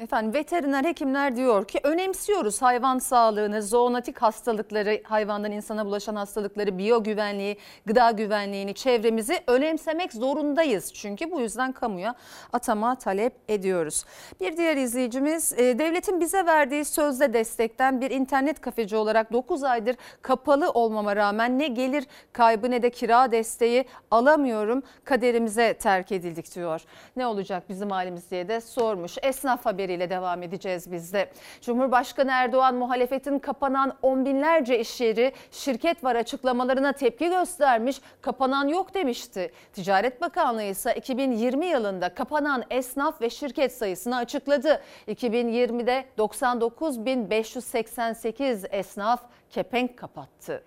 [0.00, 7.02] Efendim veteriner hekimler diyor ki önemsiyoruz hayvan sağlığını, zoonotik hastalıkları, hayvandan insana bulaşan hastalıkları, biyo
[7.02, 10.92] güvenliği, gıda güvenliğini, çevremizi önemsemek zorundayız.
[10.94, 12.14] Çünkü bu yüzden kamuya
[12.52, 14.04] atama talep ediyoruz.
[14.40, 19.96] Bir diğer izleyicimiz e, devletin bize verdiği sözde destekten bir internet kafeci olarak 9 aydır
[20.22, 24.82] kapalı olmama rağmen ne gelir kaybı ne de kira desteği alamıyorum.
[25.04, 26.82] Kaderimize terk edildik diyor.
[27.16, 29.16] Ne olacak bizim halimiz diye de sormuş.
[29.22, 31.30] Esnaf haberiyle devam edeceğiz biz de.
[31.60, 38.00] Cumhurbaşkanı Erdoğan muhalefetin kapanan on binlerce iş yeri şirket var açıklamalarına tepki göstermiş.
[38.20, 39.50] Kapanan yok demişti.
[39.72, 44.82] Ticaret Bakanlığı ise 2020 yılında kapanan esnaf ve şirket sayısını açıkladı.
[45.08, 50.62] 2020'de 99.588 esnaf kepenk kapattı.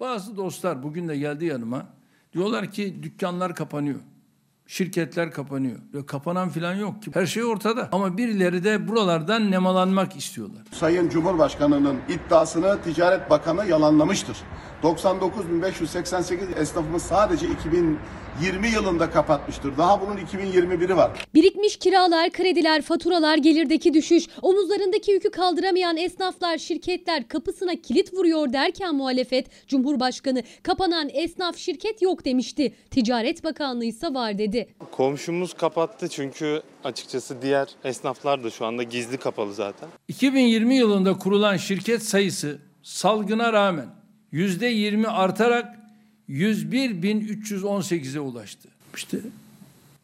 [0.00, 1.86] Bazı dostlar bugün de geldi yanıma.
[2.32, 4.00] Diyorlar ki dükkanlar kapanıyor.
[4.70, 5.76] Şirketler kapanıyor.
[5.94, 7.10] Ya kapanan filan yok ki.
[7.14, 7.88] Her şey ortada.
[7.92, 10.62] Ama birileri de buralardan nemalanmak istiyorlar.
[10.72, 14.36] Sayın Cumhurbaşkanı'nın iddiasını Ticaret Bakanı yalanlamıştır.
[14.82, 17.46] 99.588 esnafımız sadece
[18.40, 19.78] 2020 yılında kapatmıştır.
[19.78, 21.10] Daha bunun 2021'i var.
[21.34, 28.94] Birikmiş kiralar, krediler, faturalar, gelirdeki düşüş, omuzlarındaki yükü kaldıramayan esnaflar, şirketler kapısına kilit vuruyor derken
[28.94, 32.74] muhalefet, Cumhurbaşkanı kapanan esnaf şirket yok demişti.
[32.90, 34.68] Ticaret Bakanlığı ise var dedi.
[34.92, 39.88] Komşumuz kapattı çünkü açıkçası diğer esnaflar da şu anda gizli kapalı zaten.
[40.08, 43.86] 2020 yılında kurulan şirket sayısı salgına rağmen
[44.32, 45.79] %20 artarak
[46.30, 48.68] 101.318'e ulaştı.
[48.96, 49.18] İşte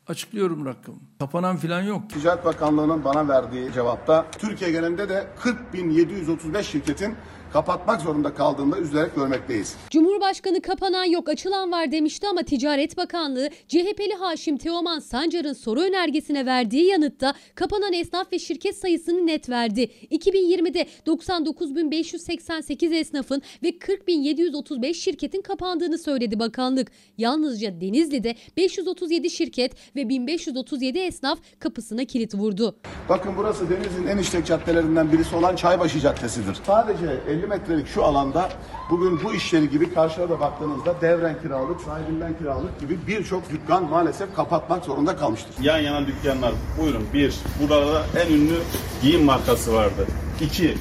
[0.08, 0.98] açıklıyorum rakamı.
[1.18, 2.10] Kapanan filan yok.
[2.10, 5.26] Ticaret Bakanlığı'nın bana verdiği cevapta Türkiye genelinde de
[5.72, 7.14] 40.735 şirketin
[7.56, 9.76] kapatmak zorunda kaldığında üzülerek görmekteyiz.
[9.90, 16.46] Cumhurbaşkanı kapanan yok açılan var demişti ama Ticaret Bakanlığı CHP'li Haşim Teoman Sancar'ın soru önergesine
[16.46, 19.90] verdiği yanıtta kapanan esnaf ve şirket sayısını net verdi.
[20.10, 26.90] 2020'de 99.588 esnafın ve 40.735 şirketin kapandığını söyledi bakanlık.
[27.18, 32.76] Yalnızca Denizli'de 537 şirket ve 1537 esnaf kapısına kilit vurdu.
[33.08, 36.56] Bakın burası Denizli'nin en işlek caddelerinden birisi olan Çaybaşı Caddesi'dir.
[36.66, 38.48] Sadece 50 metrelik şu alanda
[38.90, 44.36] bugün bu işleri gibi karşıya da baktığınızda devren kiralık, sahibinden kiralık gibi birçok dükkan maalesef
[44.36, 45.54] kapatmak zorunda kalmıştır.
[45.62, 47.34] Yan yana dükkanlar buyurun bir.
[47.62, 48.56] Burada en ünlü
[49.02, 50.06] giyim markası vardı.
[50.40, 50.74] İki,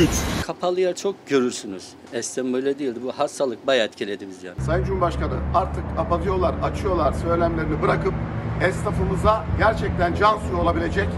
[0.00, 0.10] üç.
[0.46, 1.88] Kapalı yer çok görürsünüz.
[2.12, 3.00] Eskiden böyle değildi.
[3.02, 4.60] Bu hastalık bayağı etkiledi bizi yani.
[4.60, 8.14] Sayın Cumhurbaşkanı artık kapatıyorlar, açıyorlar söylemlerini bırakıp
[8.62, 11.08] esnafımıza gerçekten can suyu olabilecek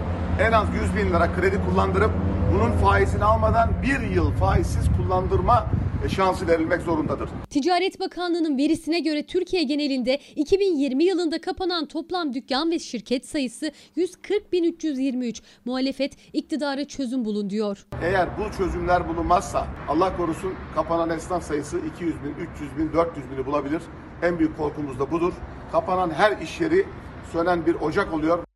[0.40, 2.10] en az 100 bin lira kredi kullandırıp
[2.54, 5.66] bunun faizini almadan bir yıl faizsiz kullandırma
[6.08, 7.28] şansı verilmek zorundadır.
[7.50, 15.42] Ticaret Bakanlığı'nın verisine göre Türkiye genelinde 2020 yılında kapanan toplam dükkan ve şirket sayısı 140.323.
[15.64, 17.86] Muhalefet iktidara çözüm bulun diyor.
[18.02, 23.46] Eğer bu çözümler bulunmazsa Allah korusun kapanan esnaf sayısı 200 bin, 300 bin, 400 bini
[23.46, 23.82] bulabilir.
[24.22, 25.32] En büyük korkumuz da budur.
[25.72, 26.86] Kapanan her iş yeri
[27.32, 28.47] sönen bir ocak oluyor.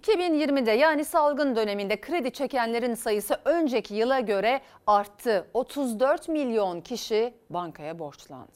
[0.00, 5.46] 2020'de yani salgın döneminde kredi çekenlerin sayısı önceki yıla göre arttı.
[5.54, 8.52] 34 milyon kişi bankaya borçlandı.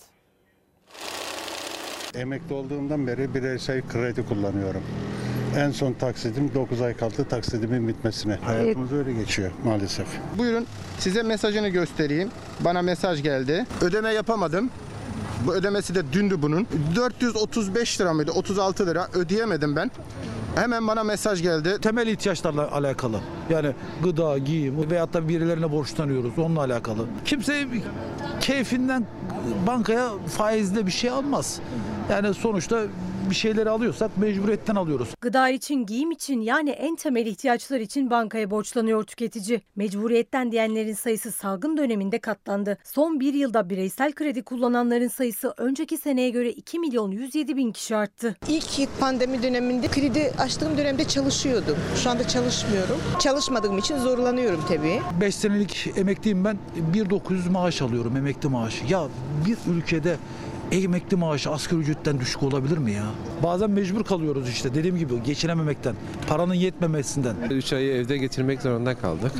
[2.14, 4.82] Emekli olduğumdan beri bireysel kredi kullanıyorum.
[5.58, 8.34] En son taksidim 9 ay kaldı taksidimin bitmesine.
[8.34, 10.06] Hayatımız öyle geçiyor maalesef.
[10.38, 10.66] Buyurun
[10.98, 12.30] size mesajını göstereyim.
[12.60, 13.66] Bana mesaj geldi.
[13.80, 14.70] Ödeme yapamadım.
[15.46, 16.66] Bu ödemesi de dündü bunun.
[16.96, 18.30] 435 lira mıydı?
[18.32, 19.90] 36 lira ödeyemedim ben.
[20.54, 21.78] Hemen bana mesaj geldi.
[21.82, 23.20] Temel ihtiyaçlarla alakalı.
[23.50, 27.06] Yani gıda, giyim veyahut da birilerine borçlanıyoruz onunla alakalı.
[27.24, 27.66] Kimse
[28.40, 29.06] keyfinden
[29.66, 31.60] bankaya faizle bir şey almaz.
[32.10, 32.82] Yani sonuçta
[33.30, 35.08] bir şeyleri alıyorsak mecburiyetten alıyoruz.
[35.20, 39.60] Gıda için, giyim için yani en temel ihtiyaçlar için bankaya borçlanıyor tüketici.
[39.76, 42.78] Mecburiyetten diyenlerin sayısı salgın döneminde katlandı.
[42.84, 47.96] Son bir yılda bireysel kredi kullananların sayısı önceki seneye göre 2 milyon 107 bin kişi
[47.96, 48.36] arttı.
[48.48, 51.76] İlk pandemi döneminde kredi açtığım dönemde çalışıyordum.
[52.02, 52.96] Şu anda çalışmıyorum.
[53.20, 55.00] Çalışmadığım için zorlanıyorum tabii.
[55.20, 56.58] 5 senelik emekliyim ben.
[56.94, 58.84] 1900 maaş alıyorum emekli maaşı.
[58.88, 59.08] Ya
[59.46, 60.16] bir ülkede
[60.72, 63.04] emekli maaşı asgari ücretten düşük olabilir mi ya?
[63.42, 65.94] Bazen mecbur kalıyoruz işte dediğim gibi geçinememekten,
[66.28, 67.36] paranın yetmemesinden.
[67.50, 69.32] 3 ayı evde geçirmek zorunda kaldık.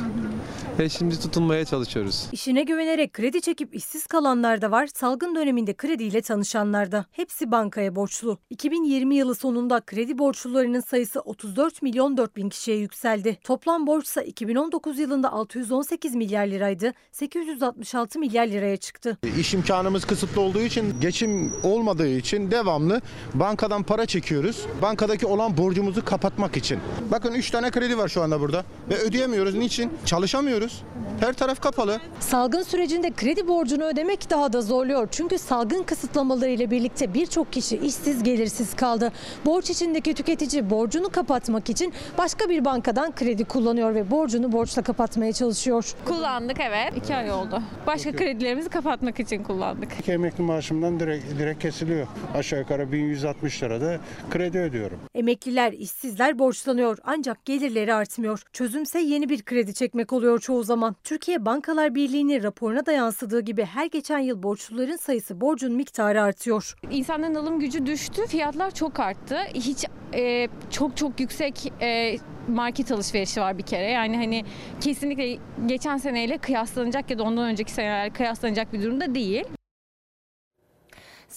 [0.79, 2.27] Ve şimdi tutunmaya çalışıyoruz.
[2.31, 7.05] İşine güvenerek kredi çekip işsiz kalanlar da var, salgın döneminde krediyle tanışanlar da.
[7.11, 8.37] Hepsi bankaya borçlu.
[8.49, 13.37] 2020 yılı sonunda kredi borçlularının sayısı 34 milyon 4 bin kişiye yükseldi.
[13.43, 19.17] Toplam borçsa 2019 yılında 618 milyar liraydı, 866 milyar liraya çıktı.
[19.39, 23.01] İş imkanımız kısıtlı olduğu için, geçim olmadığı için devamlı
[23.33, 24.65] bankadan para çekiyoruz.
[24.81, 26.79] Bankadaki olan borcumuzu kapatmak için.
[27.11, 29.55] Bakın 3 tane kredi var şu anda burada ve ödeyemiyoruz.
[29.55, 29.91] Niçin?
[30.05, 30.83] Çalışamıyoruz.
[31.19, 31.99] Her taraf kapalı.
[32.19, 35.07] Salgın sürecinde kredi borcunu ödemek daha da zorluyor.
[35.11, 39.11] Çünkü salgın kısıtlamaları ile birlikte birçok kişi işsiz gelirsiz kaldı.
[39.45, 45.33] Borç içindeki tüketici borcunu kapatmak için başka bir bankadan kredi kullanıyor ve borcunu borçla kapatmaya
[45.33, 45.93] çalışıyor.
[46.05, 46.97] Kullandık evet.
[46.97, 47.61] iki ay oldu.
[47.87, 49.89] Başka kredilerimizi kapatmak için kullandık.
[49.99, 52.07] İki emekli maaşımdan direkt, direkt kesiliyor.
[52.33, 54.99] Aşağı yukarı 1160 lirada kredi ödüyorum.
[55.15, 58.43] Emekliler, işsizler borçlanıyor ancak gelirleri artmıyor.
[58.53, 60.95] Çözümse yeni bir kredi çekmek oluyor çoğu zaman.
[61.03, 66.75] Türkiye Bankalar Birliği'nin raporuna da yansıdığı gibi her geçen yıl borçluların sayısı borcun miktarı artıyor.
[66.91, 69.37] İnsanların alım gücü düştü, fiyatlar çok arttı.
[69.53, 73.91] Hiç e, çok çok yüksek e, market alışverişi var bir kere.
[73.91, 74.45] Yani hani
[74.81, 79.45] kesinlikle geçen seneyle kıyaslanacak ya da ondan önceki senelerle kıyaslanacak bir durumda değil.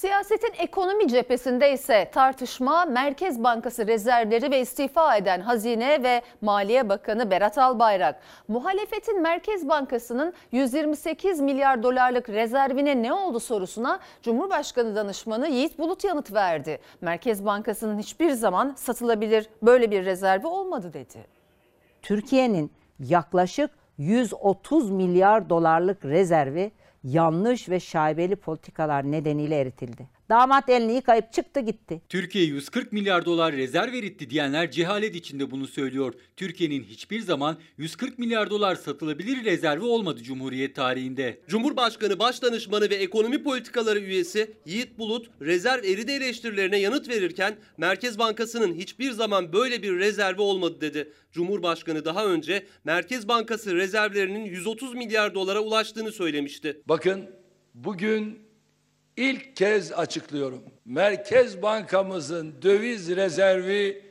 [0.04, 7.30] Siyasetin ekonomi cephesinde ise tartışma Merkez Bankası rezervleri ve istifa eden Hazine ve Maliye Bakanı
[7.30, 8.20] Berat Albayrak.
[8.48, 16.32] Muhalefetin Merkez Bankası'nın 128 milyar dolarlık rezervine ne oldu sorusuna Cumhurbaşkanı danışmanı Yiğit Bulut yanıt
[16.32, 16.78] verdi.
[17.00, 21.26] Merkez Bankası'nın hiçbir zaman satılabilir böyle bir rezervi olmadı dedi.
[22.02, 26.72] Türkiye'nin yaklaşık 130 milyar dolarlık rezervi
[27.04, 30.08] yanlış ve şaibeli politikalar nedeniyle eritildi.
[30.28, 32.02] Damat elini yıkayıp çıktı gitti.
[32.08, 36.14] Türkiye 140 milyar dolar rezerv eritti diyenler cehalet içinde bunu söylüyor.
[36.36, 41.40] Türkiye'nin hiçbir zaman 140 milyar dolar satılabilir rezervi olmadı Cumhuriyet tarihinde.
[41.48, 48.74] Cumhurbaşkanı Başdanışmanı ve Ekonomi Politikaları üyesi Yiğit Bulut rezerv eridi eleştirilerine yanıt verirken Merkez Bankası'nın
[48.74, 51.12] hiçbir zaman böyle bir rezervi olmadı dedi.
[51.32, 56.82] Cumhurbaşkanı daha önce Merkez Bankası rezervlerinin 130 milyar dolara ulaştığını söylemişti.
[56.88, 57.30] Bakın
[57.74, 58.38] bugün
[59.16, 60.62] ilk kez açıklıyorum.
[60.84, 64.02] Merkez Bankamızın döviz rezervi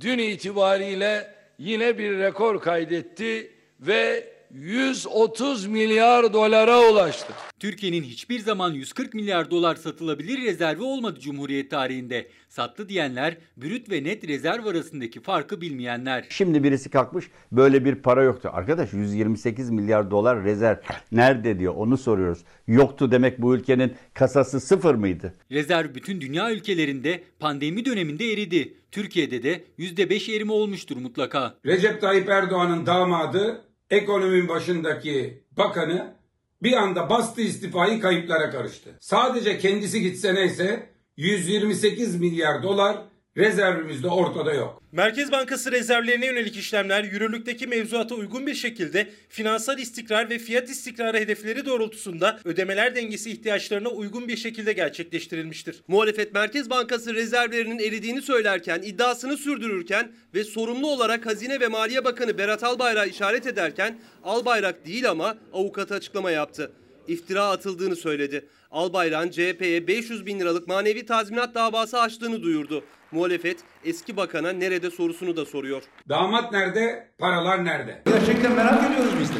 [0.00, 7.32] dün itibariyle yine bir rekor kaydetti ve 130 milyar dolara ulaştı.
[7.58, 12.28] Türkiye'nin hiçbir zaman 140 milyar dolar satılabilir rezervi olmadı Cumhuriyet tarihinde.
[12.48, 16.26] Sattı diyenler, brüt ve net rezerv arasındaki farkı bilmeyenler.
[16.28, 18.50] Şimdi birisi kalkmış böyle bir para yoktu.
[18.52, 20.76] Arkadaş 128 milyar dolar rezerv
[21.12, 22.38] nerede diyor onu soruyoruz.
[22.66, 25.34] Yoktu demek bu ülkenin kasası sıfır mıydı?
[25.52, 28.74] Rezerv bütün dünya ülkelerinde pandemi döneminde eridi.
[28.90, 31.54] Türkiye'de de %5 erime olmuştur mutlaka.
[31.66, 36.14] Recep Tayyip Erdoğan'ın damadı ekonominin başındaki bakanı
[36.62, 38.90] bir anda bastı istifayı kayıplara karıştı.
[39.00, 43.07] Sadece kendisi gitse neyse 128 milyar dolar
[43.38, 44.82] rezervimizde ortada yok.
[44.92, 51.18] Merkez Bankası rezervlerine yönelik işlemler yürürlükteki mevzuata uygun bir şekilde finansal istikrar ve fiyat istikrarı
[51.18, 55.82] hedefleri doğrultusunda ödemeler dengesi ihtiyaçlarına uygun bir şekilde gerçekleştirilmiştir.
[55.88, 62.38] Muhalefet Merkez Bankası rezervlerinin eridiğini söylerken, iddiasını sürdürürken ve sorumlu olarak Hazine ve Maliye Bakanı
[62.38, 66.72] Berat Albayrak'ı işaret ederken Albayrak değil ama avukatı açıklama yaptı.
[67.08, 68.48] İftira atıldığını söyledi.
[68.70, 72.84] Albayrak'ın CHP'ye 500 bin liralık manevi tazminat davası açtığını duyurdu.
[73.12, 75.82] Muhalefet eski bakana nerede sorusunu da soruyor.
[76.08, 77.08] Damat nerede?
[77.18, 78.02] Paralar nerede?
[78.06, 79.38] Gerçekten merak ediyoruz biz de.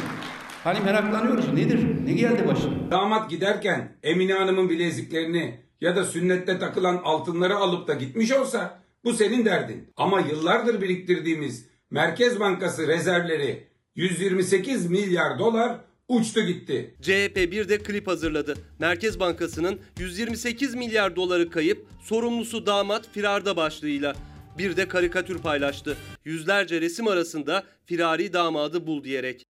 [0.63, 1.53] Hani meraklanıyoruz.
[1.53, 1.79] Nedir?
[2.05, 2.91] Ne geldi başına?
[2.91, 9.13] Damat giderken Emine Hanım'ın bileziklerini ya da sünnette takılan altınları alıp da gitmiş olsa Bu
[9.13, 9.93] senin derdin.
[9.97, 15.77] Ama yıllardır biriktirdiğimiz Merkez Bankası rezervleri 128 milyar dolar
[16.09, 16.95] uçtu gitti.
[17.01, 18.53] CHP bir de klip hazırladı.
[18.79, 24.15] Merkez Bankası'nın 128 milyar doları kayıp, sorumlusu damat firarda başlığıyla.
[24.57, 25.97] Bir de karikatür paylaştı.
[26.25, 29.45] Yüzlerce resim arasında firari damadı bul diyerek.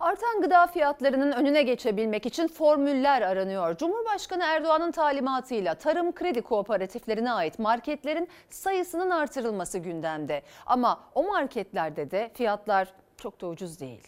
[0.00, 3.76] Artan gıda fiyatlarının önüne geçebilmek için formüller aranıyor.
[3.76, 10.42] Cumhurbaşkanı Erdoğan'ın talimatıyla tarım kredi kooperatiflerine ait marketlerin sayısının artırılması gündemde.
[10.66, 14.02] Ama o marketlerde de fiyatlar çok da ucuz değil.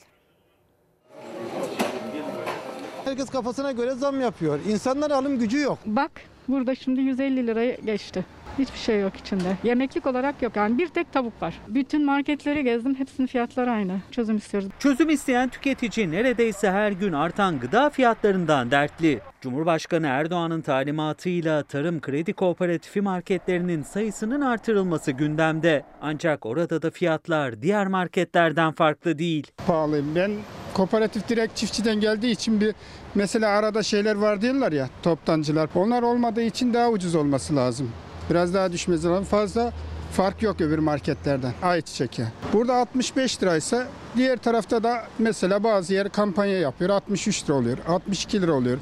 [3.05, 4.59] Herkes kafasına göre zam yapıyor.
[4.69, 5.79] İnsanlar alım gücü yok.
[5.87, 6.11] Bak
[6.49, 8.25] burada şimdi 150 liraya geçti.
[8.59, 9.57] Hiçbir şey yok içinde.
[9.65, 10.57] Yemeklik olarak yok.
[10.57, 11.61] Yani bir tek tavuk var.
[11.69, 12.95] Bütün marketleri gezdim.
[12.95, 14.01] Hepsinin fiyatları aynı.
[14.11, 14.69] Çözüm istiyoruz.
[14.79, 19.21] Çözüm isteyen tüketici neredeyse her gün artan gıda fiyatlarından dertli.
[19.41, 25.85] Cumhurbaşkanı Erdoğan'ın talimatıyla tarım kredi kooperatifi marketlerinin sayısının artırılması gündemde.
[26.03, 29.47] Ancak orada da fiyatlar diğer marketlerden farklı değil.
[29.67, 30.03] Pahalı.
[30.15, 30.31] Ben
[30.75, 32.75] kooperatif direkt çiftçiden geldiği için bir
[33.15, 35.69] mesela arada şeyler var diyorlar ya toptancılar.
[35.75, 37.91] Onlar olmadığı için daha ucuz olması lazım.
[38.31, 39.25] Biraz daha düşmesi lazım.
[39.25, 39.73] Fazla
[40.13, 41.53] fark yok öbür marketlerden.
[41.63, 42.29] Ayçiçek yağı.
[42.53, 46.91] Burada 65 liraysa diğer tarafta da mesela bazı yer kampanya yapıyor.
[46.91, 47.79] 63 lira oluyor.
[47.89, 48.79] 62 lira oluyor.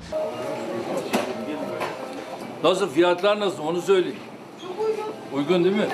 [2.64, 4.16] Nasıl fiyatlar nasıl onu söyleyin.
[5.32, 5.86] Uygun değil mi?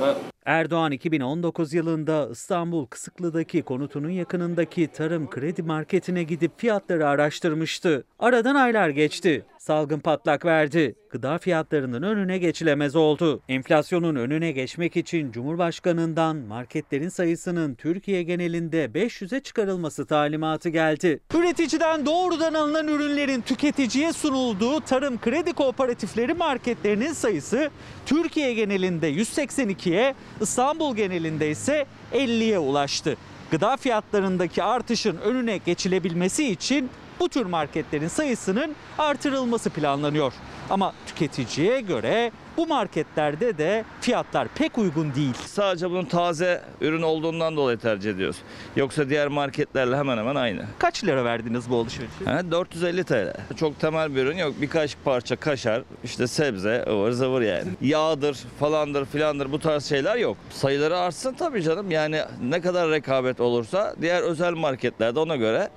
[0.00, 0.14] Ha.
[0.46, 8.04] Erdoğan 2019 yılında İstanbul Kısıklı'daki konutunun yakınındaki tarım kredi marketine gidip fiyatları araştırmıştı.
[8.18, 9.44] Aradan aylar geçti.
[9.66, 10.94] Salgın patlak verdi.
[11.10, 13.42] Gıda fiyatlarının önüne geçilemez oldu.
[13.48, 21.20] Enflasyonun önüne geçmek için Cumhurbaşkanından marketlerin sayısının Türkiye genelinde 500'e çıkarılması talimatı geldi.
[21.34, 27.70] Üreticiden doğrudan alınan ürünlerin tüketiciye sunulduğu tarım kredi kooperatifleri marketlerinin sayısı
[28.06, 33.16] Türkiye genelinde 182'ye, İstanbul genelinde ise 50'ye ulaştı.
[33.50, 36.90] Gıda fiyatlarındaki artışın önüne geçilebilmesi için
[37.20, 40.32] bu tür marketlerin sayısının artırılması planlanıyor.
[40.70, 45.34] Ama tüketiciye göre bu marketlerde de fiyatlar pek uygun değil.
[45.46, 48.36] Sadece bunun taze ürün olduğundan dolayı tercih ediyoruz.
[48.76, 50.64] Yoksa diğer marketlerle hemen hemen aynı.
[50.78, 52.24] Kaç lira verdiniz bu alışverişe?
[52.24, 53.36] Ha, 450 TL.
[53.56, 54.54] Çok temel bir ürün yok.
[54.60, 57.68] Birkaç parça kaşar, işte sebze, ıvır zıvır yani.
[57.80, 60.36] Yağdır, falandır, filandır bu tarz şeyler yok.
[60.50, 61.90] Sayıları artsın tabii canım.
[61.90, 65.68] Yani ne kadar rekabet olursa diğer özel marketlerde ona göre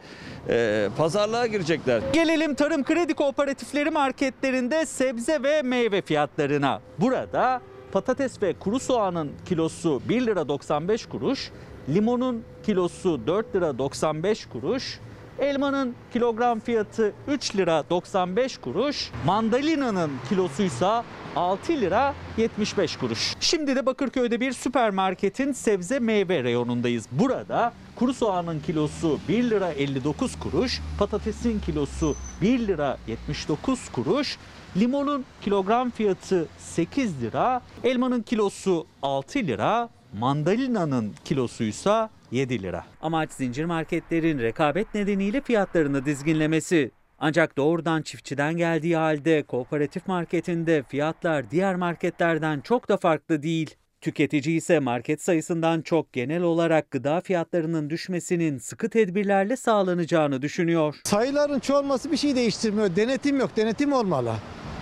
[0.50, 2.02] e, pazarlığa girecekler.
[2.14, 6.82] Gelelim tarım kredi kooperatifleri marketlerinde sebze ve meyve fiyatlarına.
[6.98, 11.52] Burada patates ve kuru soğanın kilosu 1 lira 95 kuruş,
[11.90, 15.00] limonun kilosu 4 lira 95 kuruş,
[15.40, 21.04] elmanın kilogram fiyatı 3 lira 95 kuruş, mandalinanın kilosuysa
[21.36, 23.36] 6 lira 75 kuruş.
[23.40, 27.06] Şimdi de Bakırköy'de bir süpermarketin sebze meyve reyonundayız.
[27.12, 34.38] Burada kuru soğanın kilosu 1 lira 59 kuruş, patatesin kilosu 1 lira 79 kuruş,
[34.78, 39.90] limonun kilogram fiyatı 8 lira, elmanın kilosu 6 lira,
[40.20, 42.86] mandalinanın kilosuysa 7 lira.
[43.02, 46.92] Amaç zincir marketlerin rekabet nedeniyle fiyatlarını dizginlemesi.
[47.20, 53.76] Ancak doğrudan çiftçiden geldiği halde kooperatif marketinde fiyatlar diğer marketlerden çok da farklı değil.
[54.02, 60.96] Tüketici ise market sayısından çok genel olarak gıda fiyatlarının düşmesinin sıkı tedbirlerle sağlanacağını düşünüyor.
[61.04, 62.96] Sayıların çoğalması bir şey değiştirmiyor.
[62.96, 63.52] Denetim yok.
[63.58, 64.34] Denetim olmalı.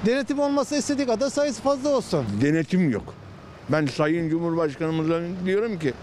[0.05, 2.25] Denetim olmasa istediği kadar sayısı fazla olsun.
[2.41, 3.13] Denetim yok.
[3.69, 5.93] Ben Sayın Cumhurbaşkanımıza diyorum ki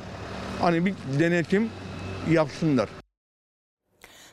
[0.61, 1.69] hani bir denetim
[2.31, 2.89] yapsınlar.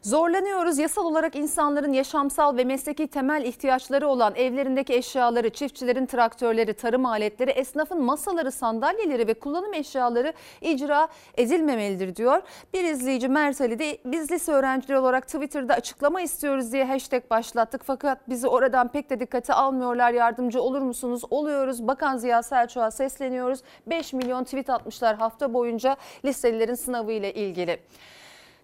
[0.02, 0.80] Zorlanıyoruz.
[0.80, 7.52] Yasal olarak insanların yaşamsal ve mesleki temel ihtiyaçları olan evlerindeki eşyaları, çiftçilerin traktörleri, tarım aletleri,
[7.52, 12.42] esnafın masaları, sandalyeleri ve kullanım eşyaları icra edilmemelidir diyor.
[12.74, 17.82] Bir izleyici Mert Ali de biz lise öğrencileri olarak Twitter'da açıklama istiyoruz diye hashtag başlattık.
[17.86, 20.12] Fakat bizi oradan pek de dikkate almıyorlar.
[20.12, 21.22] Yardımcı olur musunuz?
[21.30, 21.88] Oluyoruz.
[21.88, 23.60] Bakan Ziya Selçuk'a sesleniyoruz.
[23.88, 27.80] 5 milyon tweet atmışlar hafta boyunca liselilerin sınavı ile ilgili.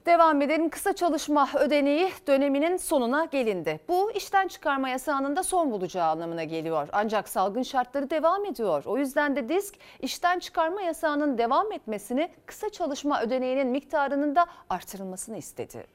[0.07, 0.69] Devam edelim.
[0.69, 3.79] Kısa çalışma ödeneği döneminin sonuna gelindi.
[3.87, 6.87] Bu işten çıkarma yasağının da son bulacağı anlamına geliyor.
[6.91, 8.83] Ancak salgın şartları devam ediyor.
[8.85, 15.37] O yüzden de disk işten çıkarma yasağının devam etmesini, kısa çalışma ödeneğinin miktarının da artırılmasını
[15.37, 15.87] istedi.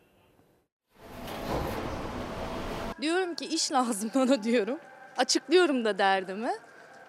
[3.01, 4.79] Diyorum ki iş lazım bana diyorum.
[5.17, 6.51] Açıklıyorum da derdimi.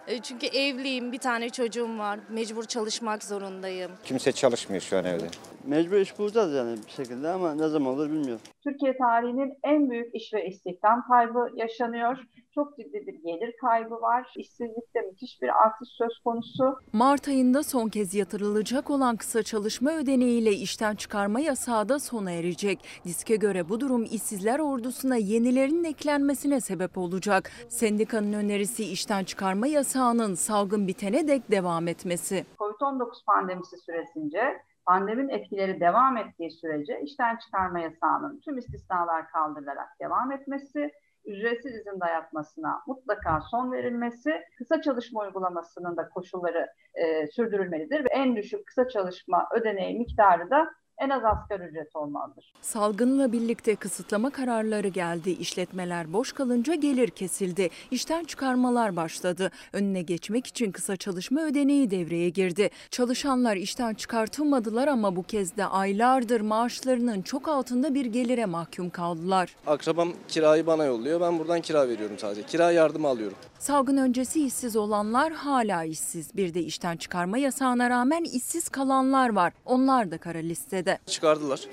[0.08, 2.20] E, Çünkü evliyim, bir tane çocuğum var.
[2.30, 3.92] Mecbur çalışmak zorundayım.
[4.04, 5.28] Kimse çalışmıyor şu an evde.
[5.64, 8.42] Mecbur iş bulacağız yani bir şekilde ama ne zaman olur bilmiyorum.
[8.64, 12.18] Türkiye tarihinin en büyük iş ve istihdam kaybı yaşanıyor.
[12.56, 14.34] Çok ciddi bir gelir kaybı var.
[14.38, 16.80] İşsizlikte müthiş bir artış söz konusu.
[16.94, 22.80] Mart ayında son kez yatırılacak olan kısa çalışma ödeneğiyle işten çıkarma yasağı da sona erecek.
[23.06, 27.52] Diske göre bu durum işsizler ordusuna yenilerinin eklenmesine sebep olacak.
[27.70, 32.46] Sendikanın önerisi işten çıkarma yasağının salgın bitene dek devam etmesi.
[32.60, 34.40] Covid-19 pandemisi süresince
[34.86, 40.92] pandemin etkileri devam ettiği sürece işten çıkarma yasağının tüm istisnalar kaldırılarak devam etmesi,
[41.26, 48.36] ücretsiz izin dayatmasına mutlaka son verilmesi, kısa çalışma uygulamasının da koşulları e, sürdürülmelidir ve en
[48.36, 52.54] düşük kısa çalışma ödeneği miktarı da en az asgari ücret olmalıdır.
[52.62, 55.30] Salgınla birlikte kısıtlama kararları geldi.
[55.32, 57.70] İşletmeler boş kalınca gelir kesildi.
[57.92, 59.52] İşten çıkarmalar başladı.
[59.74, 62.70] Önüne geçmek için kısa çalışma ödeneği devreye girdi.
[62.92, 69.56] Çalışanlar işten çıkartılmadılar ama bu kez de aylardır maaşlarının çok altında bir gelire mahkum kaldılar.
[69.68, 71.22] Akrabam kirayı bana yolluyor.
[71.22, 72.44] Ben buradan kira veriyorum sadece.
[72.44, 73.38] Kira yardımı alıyorum.
[73.60, 76.36] Salgın öncesi işsiz olanlar hala işsiz.
[76.38, 79.54] Bir de işten çıkarma yasağına rağmen işsiz kalanlar var.
[79.66, 80.83] Onlar da kara listede.
[81.06, 81.68] Çıkardılar.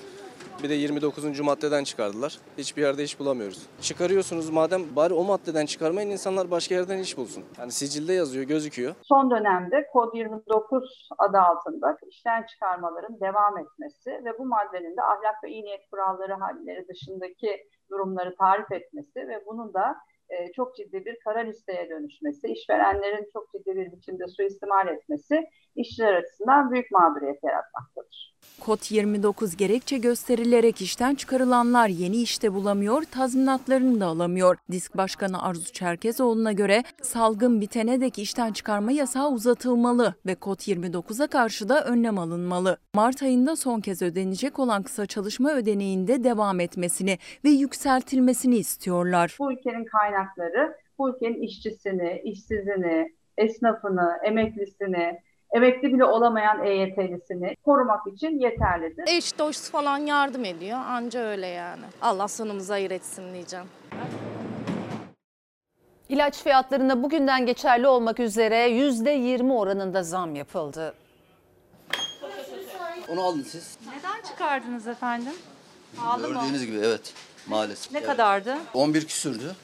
[0.63, 1.41] Bir de 29.
[1.41, 2.39] maddeden çıkardılar.
[2.59, 3.67] Hiçbir yerde iş bulamıyoruz.
[3.81, 7.45] Çıkarıyorsunuz madem bari o maddeden çıkarmayın insanlar başka yerden iş bulsun.
[7.59, 8.95] Yani sicilde yazıyor, gözüküyor.
[9.03, 15.45] Son dönemde Kod 29 adı altında işten çıkarmaların devam etmesi ve bu maddenin de ahlak
[15.45, 19.97] ve iyi niyet kuralları halleri dışındaki durumları tarif etmesi ve bunun da
[20.31, 25.45] e, çok ciddi bir kara listeye dönüşmesi, işverenlerin çok ciddi bir biçimde suistimal etmesi
[25.77, 28.31] işçiler açısından büyük mağduriyet yaratmaktadır.
[28.61, 34.57] Kod 29 gerekçe gösterilerek işten çıkarılanlar yeni işte bulamıyor, tazminatlarını da alamıyor.
[34.71, 41.27] Disk Başkanı Arzu Çerkezoğlu'na göre salgın bitene dek işten çıkarma yasağı uzatılmalı ve Kod 29'a
[41.27, 42.77] karşı da önlem alınmalı.
[42.95, 49.37] Mart ayında son kez ödenecek olan kısa çalışma ödeneğinde devam etmesini ve yükseltilmesini istiyorlar.
[49.41, 53.09] Bu ülkenin kaynakları bu ülkenin işçisini, işsizini,
[53.39, 55.21] esnafını, emeklisini,
[55.53, 59.05] emekli bile olamayan EYT'lisini korumak için yeterlidir.
[59.07, 61.83] Eş dost falan yardım ediyor anca öyle yani.
[62.03, 63.67] Allah sonumuzu hayır etsin diyeceğim.
[66.09, 70.95] İlaç fiyatlarında bugünden geçerli olmak üzere %20 oranında zam yapıldı.
[73.09, 73.79] Onu aldın siz.
[73.97, 75.33] Neden çıkardınız efendim?
[75.97, 76.35] Pahalı mı?
[76.35, 77.15] Gördüğünüz gibi evet
[77.47, 77.93] maalesef.
[77.93, 78.09] Ne Evet.
[78.09, 78.57] kadardı?
[78.75, 79.55] 11 küsürdü.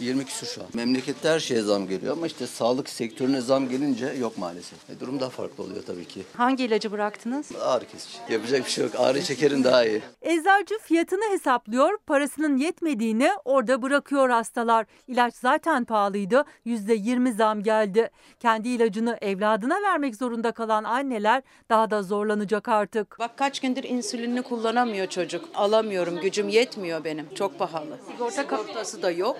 [0.00, 0.66] 20 küsür şu an.
[0.74, 4.90] Memlekette her şeye zam geliyor ama işte sağlık sektörüne zam gelince yok maalesef.
[4.90, 6.22] E, durum daha farklı oluyor tabii ki.
[6.36, 7.50] Hangi ilacı bıraktınız?
[7.62, 8.18] Ağrı kesici.
[8.28, 8.94] Yapacak bir şey yok.
[8.98, 10.02] Ağrı çekerin daha iyi.
[10.22, 14.86] Eczacı fiyatını hesaplıyor, parasının yetmediğini orada bırakıyor hastalar.
[15.08, 18.10] İlaç zaten pahalıydı, %20 zam geldi.
[18.40, 23.18] Kendi ilacını evladına vermek zorunda kalan anneler daha da zorlanacak artık.
[23.18, 25.44] Bak kaç gündür insülinini kullanamıyor çocuk.
[25.54, 27.34] Alamıyorum, gücüm yetmiyor benim.
[27.34, 27.98] Çok pahalı.
[28.12, 29.38] Sigorta Sigortası da yok.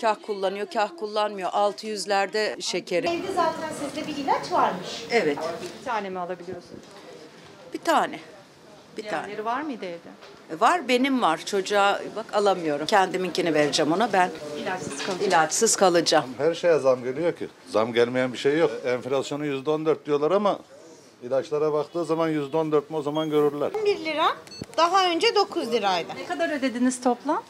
[0.00, 1.50] Kah kullanıyor, kah kullanmıyor.
[1.50, 3.06] 600'lerde şekeri.
[3.08, 5.04] Evde zaten sizde bir ilaç varmış.
[5.10, 5.38] Evet.
[5.80, 6.78] Bir tane mi alabiliyorsun?
[7.74, 8.18] Bir tane.
[8.96, 9.26] Bir tane.
[9.26, 10.08] Diğerleri var mıydı evde?
[10.56, 11.40] E, Var benim var.
[11.44, 12.86] Çocuğa bak alamıyorum.
[12.86, 14.30] Kendiminkini vereceğim ona ben.
[14.58, 15.28] İlaçsız kalacak.
[15.28, 16.24] İlaçsız kalacağım.
[16.38, 17.48] Her şeye zam geliyor ki.
[17.68, 18.70] Zam gelmeyen bir şey yok.
[18.84, 20.58] Enflasyonu yüzde on dört diyorlar ama
[21.22, 23.70] ilaçlara baktığı zaman yüzde on dört mü o zaman görürler.
[23.84, 24.26] 1 lira.
[24.76, 26.08] Daha önce 9 liraydı.
[26.16, 27.42] Ne kadar ödediniz toplam?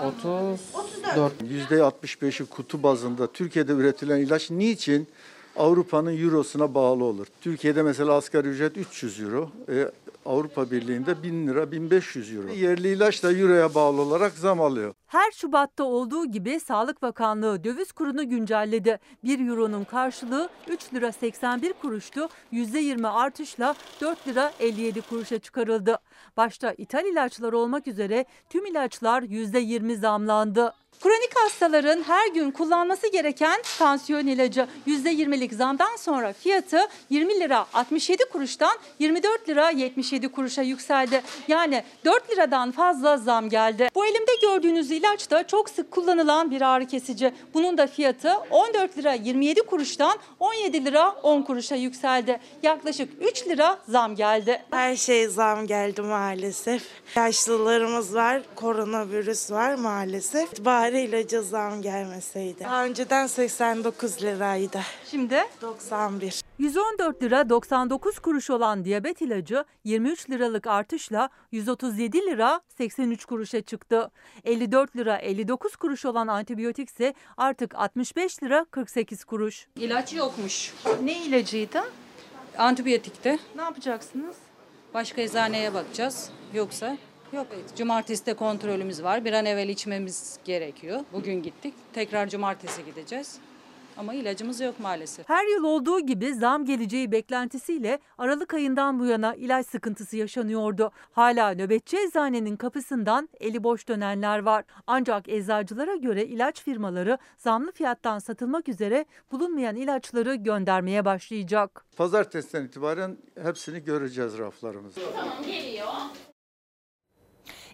[0.00, 1.32] 34.
[1.42, 5.08] %65'i kutu bazında Türkiye'de üretilen ilaç niçin
[5.56, 7.26] Avrupa'nın eurosuna bağlı olur?
[7.40, 9.50] Türkiye'de mesela asgari ücret 300 euro.
[9.68, 9.90] E,
[10.26, 12.48] Avrupa Birliği'nde 1000 lira 1500 euro.
[12.48, 14.94] Yerli ilaç da euroya bağlı olarak zam alıyor.
[15.06, 18.98] Her Şubat'ta olduğu gibi Sağlık Bakanlığı döviz kurunu güncelledi.
[19.24, 22.28] 1 euronun karşılığı 3 lira 81 kuruştu.
[22.52, 25.98] %20 artışla 4 lira 57 kuruşa çıkarıldı.
[26.36, 30.72] Başta ithal ilaçlar olmak üzere tüm ilaçlar %20 zamlandı.
[31.02, 38.24] Kronik hastaların her gün kullanması gereken tansiyon ilacı %20'lik zamdan sonra fiyatı 20 lira 67
[38.32, 41.22] kuruştan 24 lira 77 kuruşa yükseldi.
[41.48, 43.88] Yani 4 liradan fazla zam geldi.
[43.94, 47.34] Bu elimde gördüğünüz ilaç da çok sık kullanılan bir ağrı kesici.
[47.54, 52.40] Bunun da fiyatı 14 lira 27 kuruştan 17 lira 10 kuruşa yükseldi.
[52.62, 54.62] Yaklaşık 3 lira zam geldi.
[54.70, 56.82] Her şey zam geldi maalesef.
[57.16, 60.64] Yaşlılarımız var, koronavirüs var maalesef.
[60.64, 62.64] Bari ilaca zam gelmeseydi.
[62.64, 64.80] Daha önceden 89 liraydı.
[65.10, 66.42] Şimdi 91.
[66.58, 74.10] 114 lira 99 kuruş olan diyabet ilacı 23 liralık artışla 137 lira 83 kuruşa çıktı.
[74.44, 79.66] 54 lira 59 kuruş olan antibiyotik ise artık 65 lira 48 kuruş.
[79.76, 80.74] İlaç yokmuş.
[81.02, 81.80] Ne ilacıydı?
[82.58, 83.38] Antibiyotikti.
[83.56, 84.36] Ne yapacaksınız?
[84.94, 86.30] Başka eczaneye bakacağız.
[86.54, 86.96] Yoksa
[87.32, 87.46] yok.
[87.76, 89.24] Cumartesi de kontrolümüz var.
[89.24, 91.00] Bir an evvel içmemiz gerekiyor.
[91.12, 91.74] Bugün gittik.
[91.92, 93.38] Tekrar cumartesi gideceğiz.
[93.96, 95.28] Ama ilacımız yok maalesef.
[95.28, 100.90] Her yıl olduğu gibi zam geleceği beklentisiyle Aralık ayından bu yana ilaç sıkıntısı yaşanıyordu.
[101.12, 104.64] Hala nöbetçi eczanenin kapısından eli boş dönenler var.
[104.86, 111.84] Ancak eczacılara göre ilaç firmaları zamlı fiyattan satılmak üzere bulunmayan ilaçları göndermeye başlayacak.
[111.96, 115.00] Pazartesiden itibaren hepsini göreceğiz raflarımızda.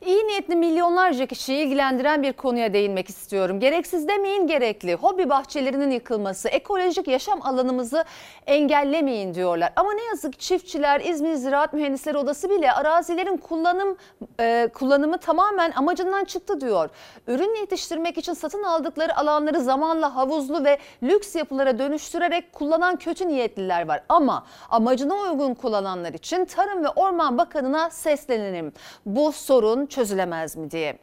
[0.07, 3.61] İyi niyetli milyonlarca kişiyi ilgilendiren bir konuya değinmek istiyorum.
[3.61, 4.95] Gereksiz demeyin gerekli.
[4.95, 8.05] Hobi bahçelerinin yıkılması, ekolojik yaşam alanımızı
[8.47, 9.73] engellemeyin diyorlar.
[9.77, 13.97] Ama ne yazık çiftçiler, İzmir Ziraat Mühendisleri Odası bile arazilerin kullanım
[14.41, 16.91] e, kullanımı tamamen amacından çıktı diyor.
[17.27, 23.89] Ürün yetiştirmek için satın aldıkları alanları zamanla havuzlu ve lüks yapılara dönüştürerek kullanan kötü niyetliler
[23.89, 24.03] var.
[24.09, 28.73] Ama amacına uygun kullananlar için Tarım ve Orman Bakanı'na seslenelim.
[29.07, 30.99] Bu sorun çözülemez mi diye.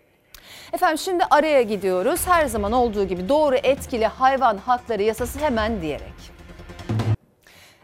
[0.74, 2.28] Efendim şimdi araya gidiyoruz.
[2.28, 6.36] Her zaman olduğu gibi doğru etkili hayvan hakları yasası hemen diyerek.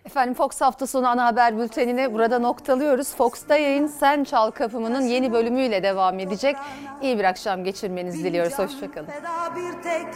[0.06, 3.16] Efendim Fox hafta sonu ana haber bültenini burada noktalıyoruz.
[3.16, 6.56] Fox'ta yayın Sen Çal Kapımı'nın yeni bölümüyle devam edecek.
[7.02, 8.60] İyi bir akşam geçirmenizi diliyoruz.
[8.60, 9.06] Hoşçakalın.
[9.08, 10.08] Feda bir tek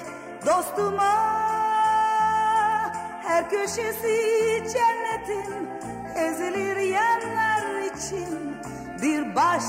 [0.45, 1.13] dostuma
[3.23, 4.17] Her köşesi
[4.73, 5.69] cennetin
[6.15, 8.57] ezilir yerler için
[9.01, 9.63] Bir baş